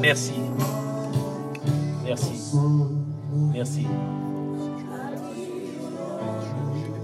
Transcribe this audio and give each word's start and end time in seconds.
Merci. 0.00 0.32
Merci. 2.04 2.32
Merci. 3.52 3.86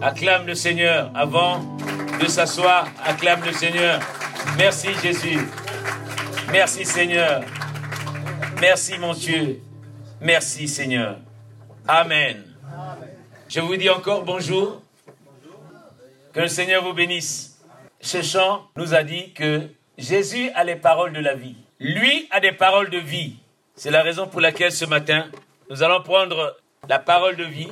Acclame 0.00 0.46
le 0.46 0.54
Seigneur 0.54 1.10
avant 1.14 1.60
de 2.20 2.26
s'asseoir. 2.26 2.88
Acclame 3.04 3.44
le 3.44 3.52
Seigneur. 3.52 4.00
Merci 4.56 4.88
Jésus. 5.02 5.38
Merci 6.50 6.86
Seigneur. 6.86 7.42
Merci 8.60 8.98
mon 8.98 9.12
Dieu. 9.12 9.60
Merci 10.20 10.66
Seigneur. 10.66 11.18
Amen. 11.86 12.42
Je 13.48 13.60
vous 13.60 13.76
dis 13.76 13.90
encore 13.90 14.24
bonjour. 14.24 14.80
Que 16.32 16.40
le 16.40 16.48
Seigneur 16.48 16.82
vous 16.82 16.94
bénisse. 16.94 17.58
Ce 18.00 18.22
chant 18.22 18.62
nous 18.76 18.94
a 18.94 19.02
dit 19.02 19.34
que 19.34 19.68
Jésus 19.98 20.50
a 20.54 20.64
les 20.64 20.76
paroles 20.76 21.12
de 21.12 21.20
la 21.20 21.34
vie. 21.34 21.65
Lui 21.78 22.26
a 22.30 22.40
des 22.40 22.52
paroles 22.52 22.88
de 22.88 22.98
vie. 22.98 23.36
C'est 23.74 23.90
la 23.90 24.02
raison 24.02 24.26
pour 24.26 24.40
laquelle 24.40 24.72
ce 24.72 24.86
matin, 24.86 25.26
nous 25.68 25.82
allons 25.82 26.02
prendre 26.02 26.56
la 26.88 26.98
parole 26.98 27.36
de 27.36 27.44
vie, 27.44 27.68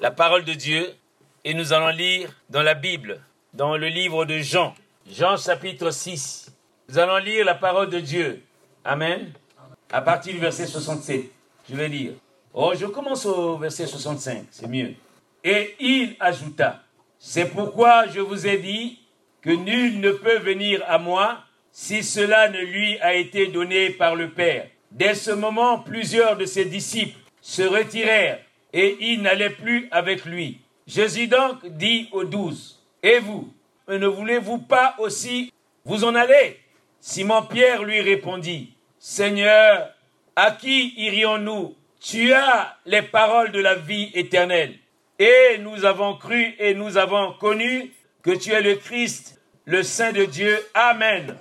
la 0.00 0.10
parole 0.10 0.44
de 0.44 0.54
Dieu, 0.54 0.94
et 1.44 1.52
nous 1.52 1.74
allons 1.74 1.88
lire 1.90 2.30
dans 2.48 2.62
la 2.62 2.72
Bible, 2.72 3.20
dans 3.52 3.76
le 3.76 3.88
livre 3.88 4.24
de 4.24 4.38
Jean, 4.38 4.74
Jean 5.10 5.36
chapitre 5.36 5.90
6. 5.90 6.50
Nous 6.88 6.98
allons 6.98 7.18
lire 7.18 7.44
la 7.44 7.54
parole 7.54 7.90
de 7.90 8.00
Dieu. 8.00 8.42
Amen. 8.84 9.32
À 9.92 10.00
partir 10.00 10.32
du 10.32 10.38
verset 10.38 10.66
67. 10.66 11.30
Je 11.68 11.76
vais 11.76 11.88
lire. 11.88 12.12
Oh, 12.54 12.72
je 12.74 12.86
commence 12.86 13.26
au 13.26 13.58
verset 13.58 13.86
65, 13.86 14.46
c'est 14.50 14.66
mieux. 14.66 14.94
Et 15.44 15.74
il 15.80 16.16
ajouta, 16.20 16.82
c'est 17.18 17.46
pourquoi 17.46 18.06
je 18.08 18.20
vous 18.20 18.46
ai 18.46 18.58
dit 18.58 19.00
que 19.40 19.50
nul 19.50 20.00
ne 20.00 20.12
peut 20.12 20.38
venir 20.38 20.82
à 20.86 20.98
moi 20.98 21.38
si 21.72 22.02
cela 22.02 22.50
ne 22.50 22.60
lui 22.60 22.98
a 23.00 23.14
été 23.14 23.48
donné 23.48 23.90
par 23.90 24.14
le 24.14 24.30
Père. 24.30 24.68
Dès 24.90 25.14
ce 25.14 25.30
moment, 25.30 25.78
plusieurs 25.78 26.36
de 26.36 26.44
ses 26.44 26.66
disciples 26.66 27.18
se 27.40 27.62
retirèrent 27.62 28.38
et 28.72 28.98
ils 29.00 29.22
n'allaient 29.22 29.50
plus 29.50 29.88
avec 29.90 30.26
lui. 30.26 30.60
Jésus 30.86 31.28
donc 31.28 31.66
dit 31.66 32.08
aux 32.12 32.24
douze, 32.24 32.80
Et 33.02 33.18
vous, 33.18 33.52
ne 33.88 34.06
voulez-vous 34.06 34.58
pas 34.58 34.94
aussi 34.98 35.52
vous 35.84 36.04
en 36.04 36.14
aller? 36.14 36.60
Simon-Pierre 37.00 37.82
lui 37.82 38.00
répondit, 38.00 38.74
Seigneur, 38.98 39.90
à 40.36 40.52
qui 40.52 40.94
irions-nous? 40.96 41.74
Tu 42.00 42.32
as 42.32 42.76
les 42.84 43.02
paroles 43.02 43.52
de 43.52 43.60
la 43.60 43.76
vie 43.76 44.10
éternelle. 44.14 44.74
Et 45.18 45.58
nous 45.58 45.84
avons 45.84 46.16
cru 46.16 46.54
et 46.58 46.74
nous 46.74 46.96
avons 46.96 47.32
connu 47.34 47.92
que 48.22 48.32
tu 48.32 48.50
es 48.50 48.60
le 48.60 48.74
Christ, 48.74 49.40
le 49.64 49.82
Saint 49.82 50.12
de 50.12 50.24
Dieu. 50.24 50.58
Amen. 50.74 51.36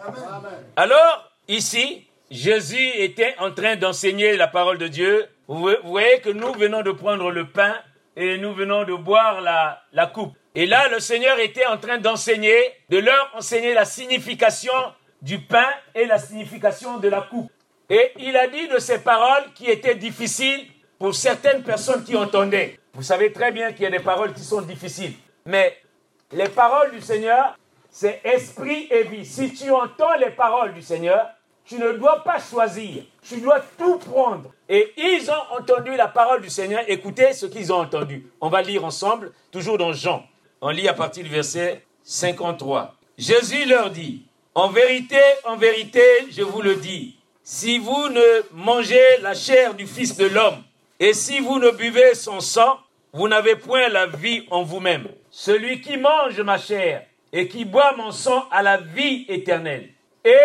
Alors, 0.76 1.32
ici, 1.48 2.08
Jésus 2.30 2.90
était 2.96 3.36
en 3.40 3.52
train 3.52 3.76
d'enseigner 3.76 4.38
la 4.38 4.48
parole 4.48 4.78
de 4.78 4.88
Dieu. 4.88 5.28
Vous 5.48 5.70
voyez 5.84 6.20
que 6.22 6.30
nous 6.30 6.54
venons 6.54 6.82
de 6.82 6.92
prendre 6.92 7.32
le 7.32 7.48
pain 7.48 7.76
et 8.16 8.38
nous 8.38 8.54
venons 8.54 8.84
de 8.84 8.94
boire 8.94 9.42
la, 9.42 9.82
la 9.94 10.08
coupe. 10.08 10.36
Et 10.54 10.66
là, 10.66 10.90
le 10.90 11.00
Seigneur 11.00 11.40
était 11.40 11.66
en 11.66 11.78
train 11.78 11.98
d'enseigner, 11.98 12.58
de 12.90 12.98
leur 12.98 13.32
enseigner 13.36 13.74
la 13.74 13.86
signification 13.86 14.74
du 15.22 15.40
pain 15.40 15.68
et 15.96 16.06
la 16.06 16.20
signification 16.20 16.98
de 16.98 17.08
la 17.08 17.22
coupe. 17.22 17.52
Et 17.90 18.12
il 18.20 18.36
a 18.38 18.48
dit 18.48 18.68
de 18.68 18.80
ces 18.80 19.00
paroles 19.00 19.44
qui 19.56 19.70
étaient 19.70 19.96
difficiles 19.96 20.66
pour 20.98 21.16
certaines 21.16 21.64
personnes 21.64 22.04
qui 22.04 22.16
entendaient. 22.16 22.80
Vous 22.94 23.04
savez 23.04 23.32
très 23.32 23.52
bien 23.52 23.72
qu'il 23.72 23.84
y 23.84 23.88
a 23.88 23.92
des 23.92 24.00
paroles 24.00 24.34
qui 24.34 24.44
sont 24.44 24.62
difficiles. 24.62 25.14
Mais 25.46 25.78
les 26.32 26.50
paroles 26.50 26.92
du 26.92 27.02
Seigneur, 27.02 27.58
c'est 27.92 28.22
esprit 28.24 28.88
et 28.90 29.04
vie. 29.04 29.26
Si 29.26 29.54
tu 29.54 29.70
entends 29.70 30.16
les 30.16 30.32
paroles 30.32 30.74
du 30.74 30.82
Seigneur, 30.82 31.30
tu 31.66 31.76
ne 31.76 31.92
dois 31.92 32.24
pas 32.24 32.40
choisir. 32.40 33.04
Tu 33.22 33.42
dois 33.42 33.60
tout 33.78 33.98
prendre. 33.98 34.52
Et 34.68 34.94
ils 34.98 35.30
ont 35.30 35.58
entendu 35.60 35.96
la 35.96 36.08
parole 36.08 36.42
du 36.42 36.50
Seigneur. 36.50 36.84
Écoutez 36.88 37.34
ce 37.34 37.46
qu'ils 37.46 37.72
ont 37.72 37.80
entendu. 37.80 38.26
On 38.40 38.50
va 38.50 38.62
lire 38.62 38.86
ensemble, 38.86 39.34
toujours 39.52 39.78
dans 39.78 39.94
Jean. 39.94 40.26
On 40.62 40.70
lit 40.70 40.88
à 40.88 40.94
partir 40.94 41.24
du 41.24 41.30
verset 41.30 41.84
53. 42.04 42.96
Jésus 43.18 43.66
leur 43.66 43.92
dit, 43.92 44.24
en 44.56 44.70
vérité, 44.70 45.20
en 45.44 45.58
vérité, 45.58 46.02
je 46.32 46.42
vous 46.42 46.62
le 46.62 46.76
dis, 46.76 47.18
si 47.44 47.78
vous 47.78 48.10
ne 48.10 48.42
mangez 48.54 49.18
la 49.22 49.34
chair 49.34 49.74
du 49.74 49.86
Fils 49.86 50.16
de 50.18 50.28
l'homme, 50.28 50.64
et 51.00 51.14
si 51.14 51.40
vous 51.40 51.60
ne 51.60 51.72
buvez 51.72 52.16
son 52.16 52.40
sang, 52.40 52.80
vous 53.14 53.28
n'avez 53.28 53.56
point 53.56 53.90
la 53.90 54.06
vie 54.08 54.46
en 54.50 54.64
vous-même. 54.64 55.08
Celui 55.30 55.82
qui 55.82 55.98
mange 55.98 56.40
ma 56.42 56.58
chair 56.58 57.06
et 57.34 57.48
qui 57.48 57.66
boit 57.66 57.96
mon 57.96 58.12
sang 58.12 58.46
a 58.52 58.62
la 58.62 58.78
vie 58.78 59.26
éternelle. 59.28 59.90
Et 60.24 60.38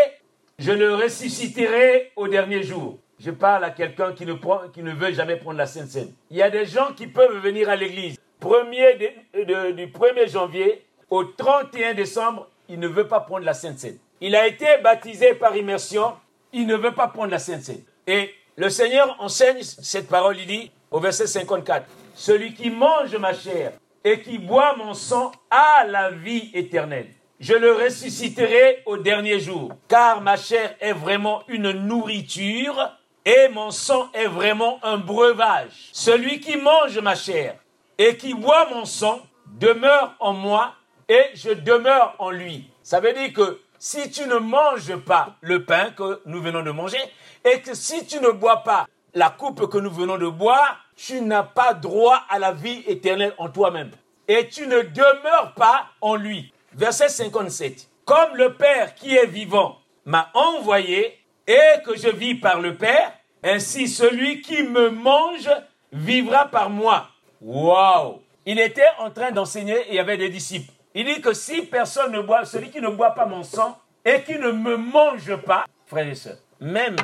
je 0.59 0.73
le 0.73 0.95
ressusciterai 0.95 2.13
au 2.17 2.29
dernier 2.29 2.63
jour. 2.63 2.99
Je 3.19 3.31
parle 3.31 3.65
à 3.65 3.71
quelqu'un 3.71 4.13
qui 4.13 4.27
ne, 4.27 4.35
qui 4.73 4.83
ne 4.83 4.93
veut 4.93 5.13
jamais 5.13 5.37
prendre 5.37 5.59
la 5.59 5.67
Sainte 5.67 5.89
Seine. 5.89 6.13
Il 6.31 6.37
y 6.37 6.43
a 6.43 6.51
des 6.51 6.67
gens 6.67 6.93
qui 6.95 7.07
peuvent 7.07 7.39
venir 7.39 7.69
à 7.69 7.77
l'église. 7.77 8.17
Premier 8.41 8.95
du 8.95 9.87
1er 9.87 10.31
janvier 10.31 10.85
au 11.09 11.25
31 11.25 11.95
décembre, 11.95 12.49
il 12.69 12.79
ne 12.79 12.89
veut 12.89 13.09
pas 13.09 13.21
prendre 13.21 13.45
la 13.45 13.55
Sainte 13.55 13.79
Seine. 13.79 13.99
Il 14.21 14.37
a 14.37 14.47
été 14.47 14.67
baptisé 14.83 15.35
par 15.35 15.57
immersion, 15.57 16.15
il 16.53 16.67
ne 16.67 16.77
veut 16.77 16.93
pas 16.93 17.09
prendre 17.09 17.31
la 17.31 17.39
Sainte 17.39 17.63
Seine. 17.63 17.83
Et 18.07 18.35
le 18.57 18.71
Seigneur 18.71 19.17
enseigne 19.19 19.63
cette 19.63 20.09
parole, 20.09 20.39
il 20.39 20.47
dit 20.47 20.71
au 20.91 21.01
verset 21.01 21.27
54, 21.27 21.87
Celui 22.15 22.55
qui 22.55 22.71
mange 22.71 23.15
ma 23.17 23.33
chair 23.35 23.73
et 24.07 24.21
qui 24.21 24.39
boit 24.39 24.77
mon 24.77 24.95
sang 24.95 25.33
a 25.51 25.85
la 25.85 26.13
vie 26.13 26.53
éternelle. 26.55 27.09
Je 27.41 27.55
le 27.55 27.73
ressusciterai 27.73 28.85
au 28.87 28.99
dernier 28.99 29.41
jour, 29.41 29.73
car 29.89 30.21
ma 30.21 30.37
chair 30.37 30.77
est 30.81 30.93
vraiment 30.93 31.43
une 31.49 31.73
nourriture 31.73 32.93
et 33.25 33.49
mon 33.49 33.73
sang 33.73 34.09
est 34.15 34.29
vraiment 34.29 34.79
un 34.85 34.97
breuvage. 34.97 35.91
Celui 35.91 36.39
qui 36.39 36.57
mange 36.57 36.97
ma 37.01 37.17
chair 37.17 37.57
et 37.99 38.17
qui 38.17 38.33
boit 38.33 38.69
mon 38.71 38.85
sang 38.85 39.21
demeure 39.59 40.15
en 40.21 40.35
moi 40.35 40.75
et 41.09 41.25
je 41.35 41.51
demeure 41.51 42.15
en 42.21 42.31
lui. 42.31 42.71
Ça 42.85 43.01
veut 43.01 43.13
dire 43.13 43.33
que 43.33 43.61
si 43.77 44.09
tu 44.13 44.25
ne 44.29 44.37
manges 44.37 44.95
pas 44.99 45.35
le 45.41 45.65
pain 45.65 45.91
que 45.91 46.23
nous 46.27 46.41
venons 46.41 46.63
de 46.63 46.71
manger 46.71 47.03
et 47.45 47.61
que 47.61 47.75
si 47.75 48.07
tu 48.07 48.21
ne 48.21 48.31
bois 48.31 48.63
pas 48.63 48.87
la 49.17 49.31
coupe 49.31 49.71
que 49.71 49.79
nous 49.79 49.91
venons 49.91 50.19
de 50.19 50.29
boire, 50.29 50.85
tu 50.95 51.23
n'as 51.23 51.43
pas 51.43 51.73
droit 51.73 52.23
à 52.29 52.39
la 52.39 52.53
vie 52.53 52.85
éternelle 52.87 53.33
en 53.39 53.49
toi-même. 53.49 53.91
Et 54.29 54.47
tu 54.49 54.67
ne 54.67 54.83
demeures 54.83 55.55
pas 55.57 55.87
en 56.03 56.17
lui. 56.17 56.53
Verset 56.75 57.09
57. 57.09 57.89
Comme 58.05 58.37
le 58.37 58.53
Père 58.53 58.95
qui 58.95 59.17
est 59.17 59.27
vivant 59.27 59.79
m'a 60.05 60.31
envoyé 60.35 61.19
et 61.47 61.83
que 61.87 61.97
je 61.97 62.11
vis 62.11 62.35
par 62.35 62.61
le 62.61 62.75
Père, 62.77 63.15
ainsi 63.43 63.89
celui 63.89 64.43
qui 64.43 64.63
me 64.63 64.91
mange 64.91 65.49
vivra 65.93 66.49
par 66.49 66.69
moi. 66.69 67.09
Waouh! 67.41 68.21
Il 68.45 68.61
était 68.61 68.83
en 68.99 69.11
train 69.11 69.31
d'enseigner 69.31 69.79
et 69.79 69.93
il 69.93 69.95
y 69.95 69.99
avait 69.99 70.19
des 70.19 70.29
disciples. 70.29 70.71
Il 70.95 71.07
dit 71.07 71.23
que 71.23 71.33
si 71.33 71.63
personne 71.63 72.13
ne 72.13 72.21
boit, 72.21 72.45
celui 72.45 72.69
qui 72.69 72.83
ne 72.83 72.91
boit 72.91 73.13
pas 73.13 73.25
mon 73.25 73.43
sang 73.43 73.79
et 74.05 74.21
qui 74.23 74.39
ne 74.39 74.51
me 74.51 74.77
mange 74.77 75.35
pas, 75.37 75.65
frères 75.87 76.07
et 76.07 76.15
sœurs, 76.15 76.39
même, 76.61 76.97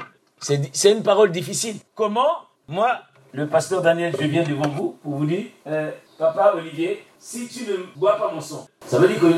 c'est 0.42 0.90
une 0.90 1.02
parole 1.02 1.30
difficile. 1.30 1.76
Comment, 1.94 2.48
moi, 2.66 3.00
le 3.32 3.46
pasteur 3.46 3.80
Daniel, 3.80 4.14
je 4.18 4.26
viens 4.26 4.42
devant 4.42 4.68
vous 4.68 4.98
pour 5.02 5.14
vous 5.14 5.26
dire, 5.26 5.46
euh, 5.66 5.90
papa 6.18 6.54
Olivier, 6.56 7.04
si 7.18 7.48
tu 7.48 7.64
ne 7.70 7.76
bois 7.96 8.16
pas 8.16 8.32
mon 8.32 8.40
sang, 8.40 8.66
ça 8.86 8.98
veut 8.98 9.08
dire 9.08 9.20
que 9.20 9.32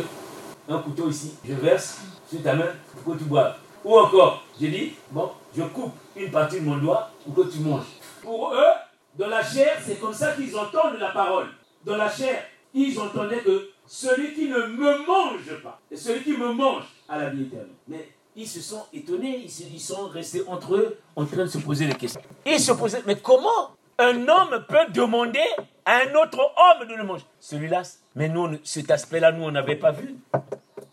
un 0.67 0.79
couteau 0.79 1.11
ici, 1.11 1.35
je 1.47 1.53
verse 1.55 2.01
sur 2.29 2.43
ta 2.43 2.55
main 2.55 2.71
pour 3.05 3.13
que 3.15 3.19
tu 3.19 3.25
boives. 3.25 3.55
Ou 3.85 3.99
encore, 3.99 4.45
je 4.59 4.67
dis, 4.67 4.95
bon, 5.11 5.31
je 5.55 5.63
coupe 5.63 5.93
une 6.17 6.31
partie 6.31 6.61
de 6.61 6.65
mon 6.65 6.79
doigt 6.79 7.11
pour 7.25 7.35
que 7.35 7.51
tu 7.51 7.59
manges. 7.59 7.85
Pour 8.23 8.55
eux, 8.55 8.73
dans 9.19 9.29
la 9.29 9.45
chair, 9.45 9.77
c'est 9.85 10.01
comme 10.01 10.15
ça 10.15 10.33
qu'ils 10.33 10.57
entendent 10.57 10.99
la 10.99 11.11
parole. 11.11 11.49
Dans 11.85 11.97
la 11.97 12.11
chair, 12.11 12.45
ils 12.73 12.99
entendaient 12.99 13.43
que 13.43 13.69
celui 13.87 14.33
qui 14.33 14.49
ne 14.49 14.67
me 14.67 15.07
mange 15.07 15.63
pas, 15.63 15.79
et 15.91 15.97
celui 15.97 16.23
qui 16.23 16.33
me 16.33 16.53
mange 16.55 16.85
a 17.09 17.19
la 17.19 17.29
vie 17.29 17.43
éternelle. 17.43 18.07
Ils 18.37 18.49
se 18.49 18.61
sont 18.61 18.85
étonnés, 18.93 19.47
ils, 19.47 19.81
sont 19.81 20.09
restés 20.09 20.43
entre 20.47 20.75
eux 20.75 20.99
en 21.15 21.25
train 21.25 21.45
de 21.45 21.47
se 21.47 21.59
poser 21.59 21.87
des 21.87 21.95
questions. 21.95 22.21
Ils 22.45 22.59
se 22.59 22.73
posaient, 22.73 23.03
mais 23.07 23.17
comment 23.17 23.71
un 23.99 24.27
homme 24.29 24.65
peut 24.69 24.93
demander 24.93 25.45
à 25.85 25.99
un 25.99 26.15
autre 26.15 26.39
homme 26.41 26.89
de 26.89 26.95
le 26.95 27.05
manger? 27.05 27.25
Celui-là, 27.39 27.83
mais 28.17 28.29
nous, 28.29 28.59
cet 28.65 28.91
aspect-là, 28.91 29.33
nous, 29.33 29.45
on 29.45 29.53
n'avait 29.53 29.77
pas 29.77 29.93
vu. 29.93 30.17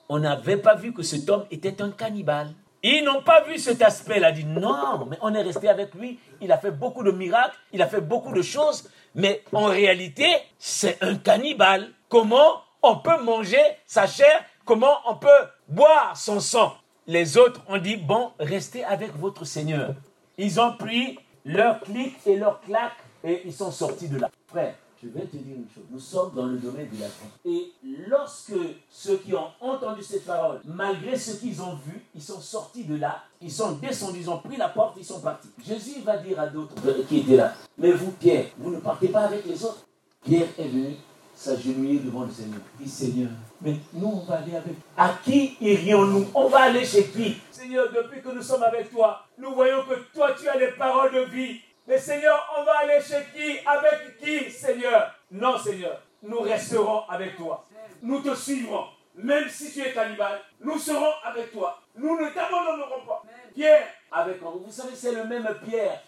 On 0.07 0.19
n'avait 0.19 0.57
pas 0.57 0.75
vu 0.75 0.93
que 0.93 1.01
cet 1.01 1.29
homme 1.29 1.45
était 1.49 1.81
un 1.81 1.91
cannibale. 1.91 2.53
Ils 2.83 3.03
n'ont 3.03 3.21
pas 3.21 3.41
vu 3.41 3.57
cet 3.57 3.81
aspect-là. 3.81 4.31
Dit 4.31 4.45
non, 4.45 5.05
mais 5.09 5.17
on 5.21 5.33
est 5.33 5.41
resté 5.41 5.69
avec 5.69 5.93
lui. 5.95 6.19
Il 6.41 6.51
a 6.51 6.57
fait 6.57 6.71
beaucoup 6.71 7.03
de 7.03 7.11
miracles, 7.11 7.57
il 7.73 7.81
a 7.81 7.87
fait 7.87 8.01
beaucoup 8.01 8.33
de 8.33 8.41
choses, 8.41 8.89
mais 9.15 9.43
en 9.51 9.65
réalité, 9.65 10.27
c'est 10.59 11.01
un 11.03 11.15
cannibale. 11.15 11.89
Comment 12.09 12.61
on 12.83 12.97
peut 12.97 13.21
manger 13.23 13.61
sa 13.85 14.07
chair, 14.07 14.43
comment 14.65 14.97
on 15.07 15.15
peut 15.15 15.27
boire 15.67 16.17
son 16.17 16.39
sang? 16.39 16.75
Les 17.07 17.37
autres 17.37 17.61
ont 17.67 17.79
dit, 17.79 17.97
bon, 17.97 18.31
restez 18.39 18.83
avec 18.83 19.15
votre 19.17 19.43
Seigneur. 19.43 19.95
Ils 20.37 20.59
ont 20.59 20.73
pris 20.77 21.17
leur 21.43 21.79
clic 21.81 22.15
et 22.25 22.37
leur 22.37 22.61
claque 22.61 22.97
et 23.23 23.41
ils 23.45 23.53
sont 23.53 23.71
sortis 23.71 24.07
de 24.07 24.19
là. 24.19 24.29
Frère, 24.47 24.75
Je 25.01 25.07
vais 25.09 25.25
te 25.25 25.37
dire 25.37 25.55
une 25.55 25.65
chose. 25.73 25.83
Nous 25.89 25.99
sommes 25.99 26.31
dans 26.35 26.45
le 26.45 26.57
domaine 26.57 26.87
de 26.87 26.99
la 26.99 27.07
vie. 27.07 27.13
Et 27.43 27.71
lorsque 28.07 28.53
ceux 28.89 29.17
qui 29.17 29.33
ont 29.33 29.47
entendu 29.59 30.03
cette 30.03 30.25
parole, 30.25 30.61
malgré 30.63 31.17
ce 31.17 31.37
qu'ils 31.37 31.59
ont 31.61 31.73
vu, 31.73 32.03
ils 32.13 32.21
sont 32.21 32.39
sortis 32.39 32.83
de 32.83 32.95
là, 32.95 33.23
ils 33.41 33.51
sont 33.51 33.71
descendus, 33.73 34.19
ils 34.19 34.29
ont 34.29 34.37
pris 34.37 34.57
la 34.57 34.69
porte, 34.69 34.97
ils 34.97 35.05
sont 35.05 35.19
partis. 35.19 35.49
Jésus 35.65 36.01
va 36.01 36.17
dire 36.17 36.39
à 36.39 36.47
d'autres 36.47 36.75
qui 37.07 37.19
étaient 37.19 37.35
là, 37.35 37.55
mais 37.79 37.91
vous, 37.93 38.11
Pierre, 38.11 38.45
vous 38.59 38.69
ne 38.69 38.79
partez 38.79 39.07
pas 39.07 39.21
avec 39.21 39.43
les 39.45 39.63
autres? 39.65 39.87
Pierre 40.23 40.47
est 40.59 40.67
venu 40.67 40.95
s'agenouiller 41.41 41.99
devant 41.99 42.23
le 42.23 42.31
Seigneur. 42.31 42.59
Dit, 42.79 42.89
Seigneur, 42.89 43.29
mais 43.61 43.75
nous, 43.93 44.07
on 44.07 44.25
va 44.25 44.35
aller 44.37 44.55
avec. 44.55 44.75
À 44.95 45.15
qui 45.23 45.57
irions-nous? 45.59 46.27
On 46.35 46.47
va 46.47 46.63
aller 46.63 46.85
chez 46.85 47.05
qui? 47.05 47.37
Seigneur, 47.51 47.91
depuis 47.91 48.21
que 48.21 48.29
nous 48.29 48.41
sommes 48.41 48.63
avec 48.63 48.91
toi, 48.91 49.25
nous 49.37 49.53
voyons 49.55 49.83
que 49.83 49.95
toi, 50.13 50.35
tu 50.39 50.47
as 50.47 50.57
les 50.57 50.71
paroles 50.71 51.13
de 51.13 51.21
vie. 51.21 51.59
Mais 51.87 51.97
Seigneur, 51.97 52.37
on 52.57 52.63
va 52.63 52.79
aller 52.83 52.99
chez 53.01 53.25
qui? 53.33 53.57
Avec 53.65 54.17
qui, 54.19 54.51
Seigneur? 54.51 55.15
Non, 55.31 55.57
Seigneur, 55.57 55.99
nous 56.21 56.41
resterons 56.41 57.09
avec 57.09 57.35
toi. 57.37 57.65
Nous 58.03 58.21
te 58.21 58.35
suivrons. 58.35 58.85
Même 59.15 59.49
si 59.49 59.71
tu 59.73 59.81
es 59.81 59.93
cannibale, 59.93 60.39
nous 60.61 60.77
serons 60.77 61.11
avec 61.23 61.51
toi. 61.51 61.81
Nous 61.95 62.19
ne 62.19 62.29
t'abandonnerons 62.29 63.05
pas. 63.05 63.23
Pierre, 63.53 63.87
avec 64.11 64.41
moi. 64.41 64.53
Vous 64.63 64.71
savez, 64.71 64.95
c'est 64.95 65.11
le 65.11 65.25
même 65.25 65.47
Pierre 65.67 66.01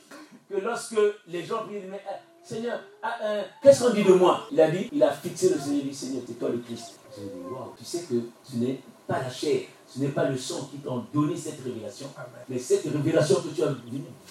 que 0.50 0.56
lorsque 0.56 1.00
les 1.28 1.44
gens 1.44 1.66
euh, 1.72 1.98
Seigneur, 2.44 2.82
ah, 3.02 3.16
euh, 3.24 3.44
qu'est-ce 3.62 3.84
qu'on 3.84 3.94
dit 3.94 4.04
de 4.04 4.14
moi? 4.14 4.48
Il 4.52 4.60
a 4.60 4.70
dit, 4.70 4.90
il 4.92 5.02
a 5.02 5.12
fixé 5.12 5.50
le 5.50 5.60
Seigneur, 5.60 5.82
il 5.84 5.90
dit, 5.90 5.96
Seigneur, 5.96 6.24
c'est 6.28 6.38
toi 6.38 6.50
le 6.50 6.58
Christ. 6.58 7.00
J'ai 7.16 7.24
dit, 7.24 7.30
wow, 7.50 7.74
tu 7.78 7.86
sais 7.86 8.02
que 8.02 8.16
ce 8.44 8.58
n'est 8.58 8.82
pas 9.08 9.22
la 9.22 9.30
chair, 9.30 9.62
ce 9.88 10.00
n'est 10.00 10.10
pas 10.10 10.26
le 10.30 10.38
sang 10.38 10.68
qui 10.70 10.78
t'ont 10.80 11.06
donné 11.14 11.38
cette 11.38 11.64
révélation, 11.64 12.08
mais 12.50 12.60
cette 12.60 12.84
révélation 12.84 13.36
que 13.36 13.48
tu 13.56 13.64
as 13.64 13.74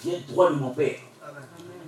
vient 0.03 0.19
droit 0.27 0.51
de 0.51 0.55
mon 0.55 0.69
Père. 0.69 0.99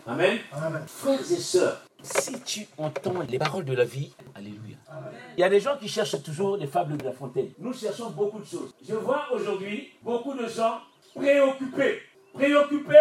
Amen. 0.07 0.39
Frères 0.88 1.19
et 1.19 1.36
sœurs, 1.36 1.81
si 2.01 2.39
tu 2.42 2.68
entends 2.78 3.21
les 3.28 3.38
paroles 3.38 3.66
de 3.66 3.74
la 3.74 3.86
vie, 3.86 4.12
Alléluia. 4.33 4.78
Il 5.38 5.42
y 5.42 5.44
a 5.44 5.50
des 5.50 5.60
gens 5.60 5.78
qui 5.78 5.88
cherchent 5.88 6.21
toujours 6.24 6.57
les 6.57 6.68
fables 6.68 6.98
de 6.98 7.06
la 7.06 7.12
fontaine. 7.12 7.50
Nous 7.60 7.74
cherchons 7.74 8.10
beaucoup 8.12 8.39
de 8.39 8.45
choses. 8.45 8.74
Je 8.88 8.95
vois 8.95 9.28
aujourd'hui 9.33 9.92
beaucoup 10.04 10.33
de 10.33 10.48
gens 10.48 10.80
préoccupés, 11.16 12.01
préoccupés 12.33 12.94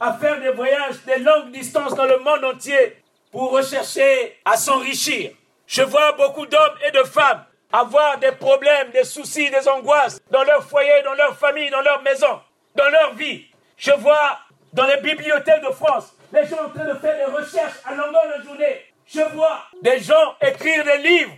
à 0.00 0.14
faire 0.14 0.40
des 0.40 0.50
voyages 0.50 0.96
de 1.06 1.22
longues 1.22 1.52
distances 1.52 1.94
dans 1.94 2.06
le 2.06 2.18
monde 2.18 2.44
entier 2.44 2.96
pour 3.30 3.52
rechercher 3.52 4.38
à 4.44 4.56
s'enrichir. 4.56 5.32
Je 5.66 5.82
vois 5.82 6.12
beaucoup 6.12 6.46
d'hommes 6.46 6.78
et 6.88 6.90
de 6.90 7.04
femmes 7.04 7.44
avoir 7.72 8.18
des 8.18 8.32
problèmes, 8.32 8.90
des 8.90 9.04
soucis, 9.04 9.50
des 9.50 9.68
angoisses 9.68 10.20
dans 10.30 10.42
leur 10.42 10.64
foyer, 10.64 11.02
dans 11.04 11.14
leur 11.14 11.36
famille, 11.36 11.70
dans 11.70 11.82
leur 11.82 12.02
maison, 12.02 12.40
dans 12.74 12.88
leur 12.88 13.14
vie. 13.14 13.46
Je 13.76 13.92
vois 13.92 14.38
dans 14.72 14.86
les 14.86 14.96
bibliothèques 14.96 15.62
de 15.62 15.72
France 15.72 16.14
les 16.32 16.46
gens 16.46 16.64
en 16.64 16.70
train 16.70 16.84
de 16.84 16.94
faire 16.94 17.16
des 17.16 17.32
recherches 17.32 17.78
à 17.84 17.94
longueur 17.94 18.22
de 18.38 18.44
journée. 18.44 18.86
Je 19.06 19.20
vois 19.34 19.64
des 19.82 19.98
gens 19.98 20.36
écrire 20.40 20.84
des 20.84 20.98
livres. 20.98 21.32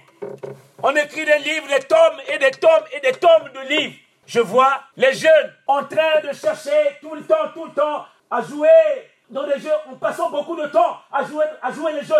On 0.83 0.95
écrit 0.95 1.25
des 1.25 1.39
livres, 1.39 1.69
des 1.69 1.85
tomes 1.85 2.21
et 2.29 2.39
des 2.39 2.51
tomes 2.51 2.85
et 2.93 3.01
des 3.01 3.13
tomes 3.13 3.51
de 3.55 3.69
livres. 3.69 3.95
Je 4.27 4.41
vois 4.41 4.83
les 4.97 5.15
jeunes 5.15 5.53
en 5.67 5.85
train 5.85 6.21
de 6.23 6.33
chercher 6.33 6.99
tout 7.01 7.15
le 7.15 7.23
temps, 7.23 7.49
tout 7.55 7.65
le 7.65 7.73
temps 7.73 8.05
à 8.33 8.41
jouer 8.41 9.11
dans 9.29 9.47
des 9.47 9.61
jeux, 9.61 9.71
en 9.87 9.97
passant 9.97 10.31
beaucoup 10.31 10.57
de 10.57 10.67
temps 10.67 10.97
à 11.13 11.23
jouer, 11.23 11.45
à 11.61 11.71
jouer 11.71 11.93
les 11.93 12.03
jeux, 12.03 12.15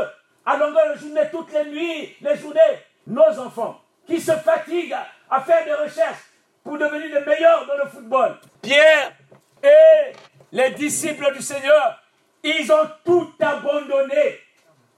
à 0.45 0.59
longueur 0.59 0.95
de 0.95 1.01
journée, 1.01 1.23
toutes 1.31 1.51
les 1.53 1.65
nuits, 1.65 2.17
les 2.21 2.37
journées. 2.37 2.61
Nos 3.07 3.39
enfants 3.39 3.81
qui 4.07 4.21
se 4.21 4.33
fatiguent 4.33 4.95
à 5.31 5.41
faire 5.41 5.65
des 5.65 5.73
recherches 5.73 6.23
pour 6.63 6.77
devenir 6.77 7.19
les 7.19 7.25
meilleurs 7.25 7.67
dans 7.67 7.83
le 7.83 7.89
football. 7.89 8.37
Pierre 8.61 9.13
et 9.63 10.13
les 10.53 10.71
disciples 10.73 11.33
du 11.33 11.41
Seigneur, 11.41 11.99
ils 12.43 12.71
ont 12.71 12.91
tout 13.05 13.33
abandonné. 13.41 14.39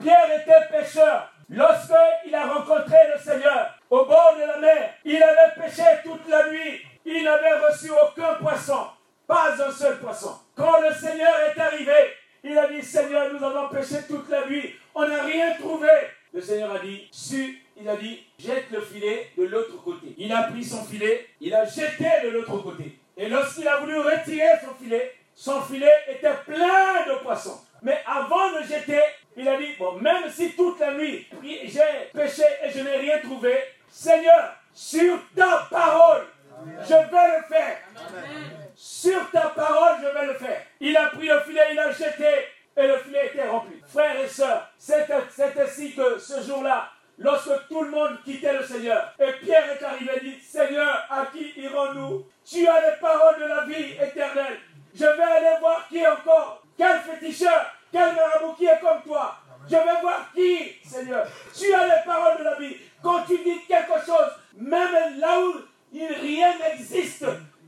Pierre 0.00 0.40
était 0.42 0.66
pêcheur. 0.76 1.30
Lorsqu'il 1.48 2.34
a 2.34 2.46
rencontré 2.46 2.96
le 3.14 3.20
Seigneur 3.22 3.78
au 3.88 4.04
bord 4.04 4.34
de 4.36 4.46
la 4.46 4.58
mer, 4.58 4.90
il 5.04 5.22
avait 5.22 5.60
pêché 5.60 5.84
toute 6.02 6.26
la 6.28 6.48
nuit. 6.48 6.82
Il 7.04 7.22
n'avait 7.22 7.58
reçu 7.58 7.90
aucun 7.90 8.34
poisson, 8.34 8.88
pas 9.26 9.54
un 9.58 9.70
seul 9.70 9.98
poisson. 9.98 10.34
Quand 10.54 10.80
le 10.80 10.94
Seigneur 10.94 11.34
est 11.48 11.58
arrivé, 11.58 11.92
il 12.42 12.56
a 12.58 12.68
dit, 12.68 12.82
Seigneur, 12.82 13.32
nous 13.32 13.42
avons 13.42 13.68
pêché 13.68 13.96
toute 14.06 14.28
la 14.28 14.46
nuit, 14.46 14.74
on 14.94 15.06
n'a 15.06 15.22
rien 15.22 15.54
trouvé. 15.54 15.88
Le 16.32 16.40
Seigneur 16.40 16.74
a 16.74 16.78
dit, 16.78 17.08
su, 17.10 17.58
il 17.76 17.88
a 17.88 17.96
dit, 17.96 18.24
jette 18.38 18.70
le 18.70 18.80
filet 18.80 19.30
de 19.38 19.44
l'autre 19.44 19.82
côté. 19.82 20.14
Il 20.18 20.32
a 20.32 20.44
pris 20.44 20.64
son 20.64 20.84
filet, 20.84 21.26
il 21.40 21.54
a 21.54 21.64
jeté 21.64 22.08
de 22.24 22.30
l'autre 22.30 22.58
côté. 22.58 22.98
Et 23.16 23.28
lorsqu'il 23.28 23.66
a 23.68 23.78
voulu 23.78 23.98
retirer 23.98 24.58
son 24.62 24.74
filet, 24.82 25.14
son 25.34 25.62
filet 25.62 25.92
était 26.08 26.34
plein 26.46 27.06
de 27.06 27.22
poissons. 27.22 27.60
Mais 27.82 27.98
avant 28.06 28.52
de 28.52 28.62
jeter, 28.62 29.02
il 29.36 29.48
a 29.48 29.56
dit, 29.56 29.74
bon, 29.78 29.92
même 30.00 30.30
si 30.30 30.52
toute 30.52 30.78
la 30.80 30.94
nuit 30.94 31.26
j'ai 31.42 32.10
pêché 32.12 32.44
et 32.62 32.70
je 32.70 32.80
n'ai 32.80 32.96
rien 32.96 33.18
trouvé, 33.20 33.54
Seigneur, 33.88 34.54
sur 34.72 35.18
ta 35.36 35.68
parole, 35.70 36.26
je 36.82 36.94
vais 36.94 37.38
le 37.38 37.54
faire. 37.54 37.78
Sur 38.74 39.30
ta 39.30 39.48
parole, 39.48 39.98
je 40.02 40.18
vais 40.18 40.26
le 40.26 40.34
faire. 40.34 40.62
Il 40.80 40.96
a 40.96 41.06
pris 41.06 41.28
le 41.28 41.40
filet, 41.40 41.62
il 41.72 41.78
a 41.78 41.90
jeté 41.92 42.48
et 42.76 42.86
le 42.86 42.98
filet 42.98 43.26
était 43.26 43.48
rempli. 43.48 43.80
Frères 43.86 44.18
et 44.20 44.28
sœurs, 44.28 44.68
c'est 44.78 45.08
ainsi 45.10 45.94
que 45.94 46.18
ce 46.18 46.42
jour-là, 46.42 46.88
lorsque 47.18 47.68
tout 47.68 47.82
le 47.82 47.90
monde 47.90 48.18
quittait 48.24 48.52
le 48.52 48.64
Seigneur, 48.64 49.14
et 49.20 49.32
Pierre 49.44 49.70
est 49.70 49.84
arrivé 49.84 50.10
et 50.16 50.20
dit, 50.20 50.40
Seigneur, 50.40 51.06
à 51.08 51.26
qui 51.26 51.52
irons-nous? 51.56 52.26
Tu 52.44 52.66
as 52.66 52.80
les 52.80 52.96
paroles 53.00 53.40
de 53.40 53.46
la 53.46 53.64
vie 53.64 53.92
éternelle. 53.92 54.58
Je 54.94 55.04
vais 55.04 55.22
aller 55.22 55.58
voir 55.60 55.86
qui 55.88 56.06
encore, 56.06 56.62
quel 56.76 56.98
féticheur, 56.98 57.66
quel 57.92 58.14
marabout 58.14 58.54
qui 58.54 58.66
est 58.66 58.80
comme 58.80 59.02
toi. 59.02 59.36
Je 59.66 59.76
vais 59.76 60.00
voir 60.02 60.30
qui, 60.34 60.72
Seigneur. 60.84 61.26
Tu 61.56 61.72
as 61.72 61.84
les 61.84 62.04
paroles 62.04 62.38
de 62.38 62.44
la 62.44 62.54
vie. 62.56 62.76
Quand 63.02 63.22
tu 63.22 63.38
dis 63.38 63.64
quelque 63.66 64.04
chose, 64.04 64.32
même 64.56 65.18
là 65.18 65.40
où 65.40 65.54
rien 65.92 66.54
n'existe, 66.58 67.24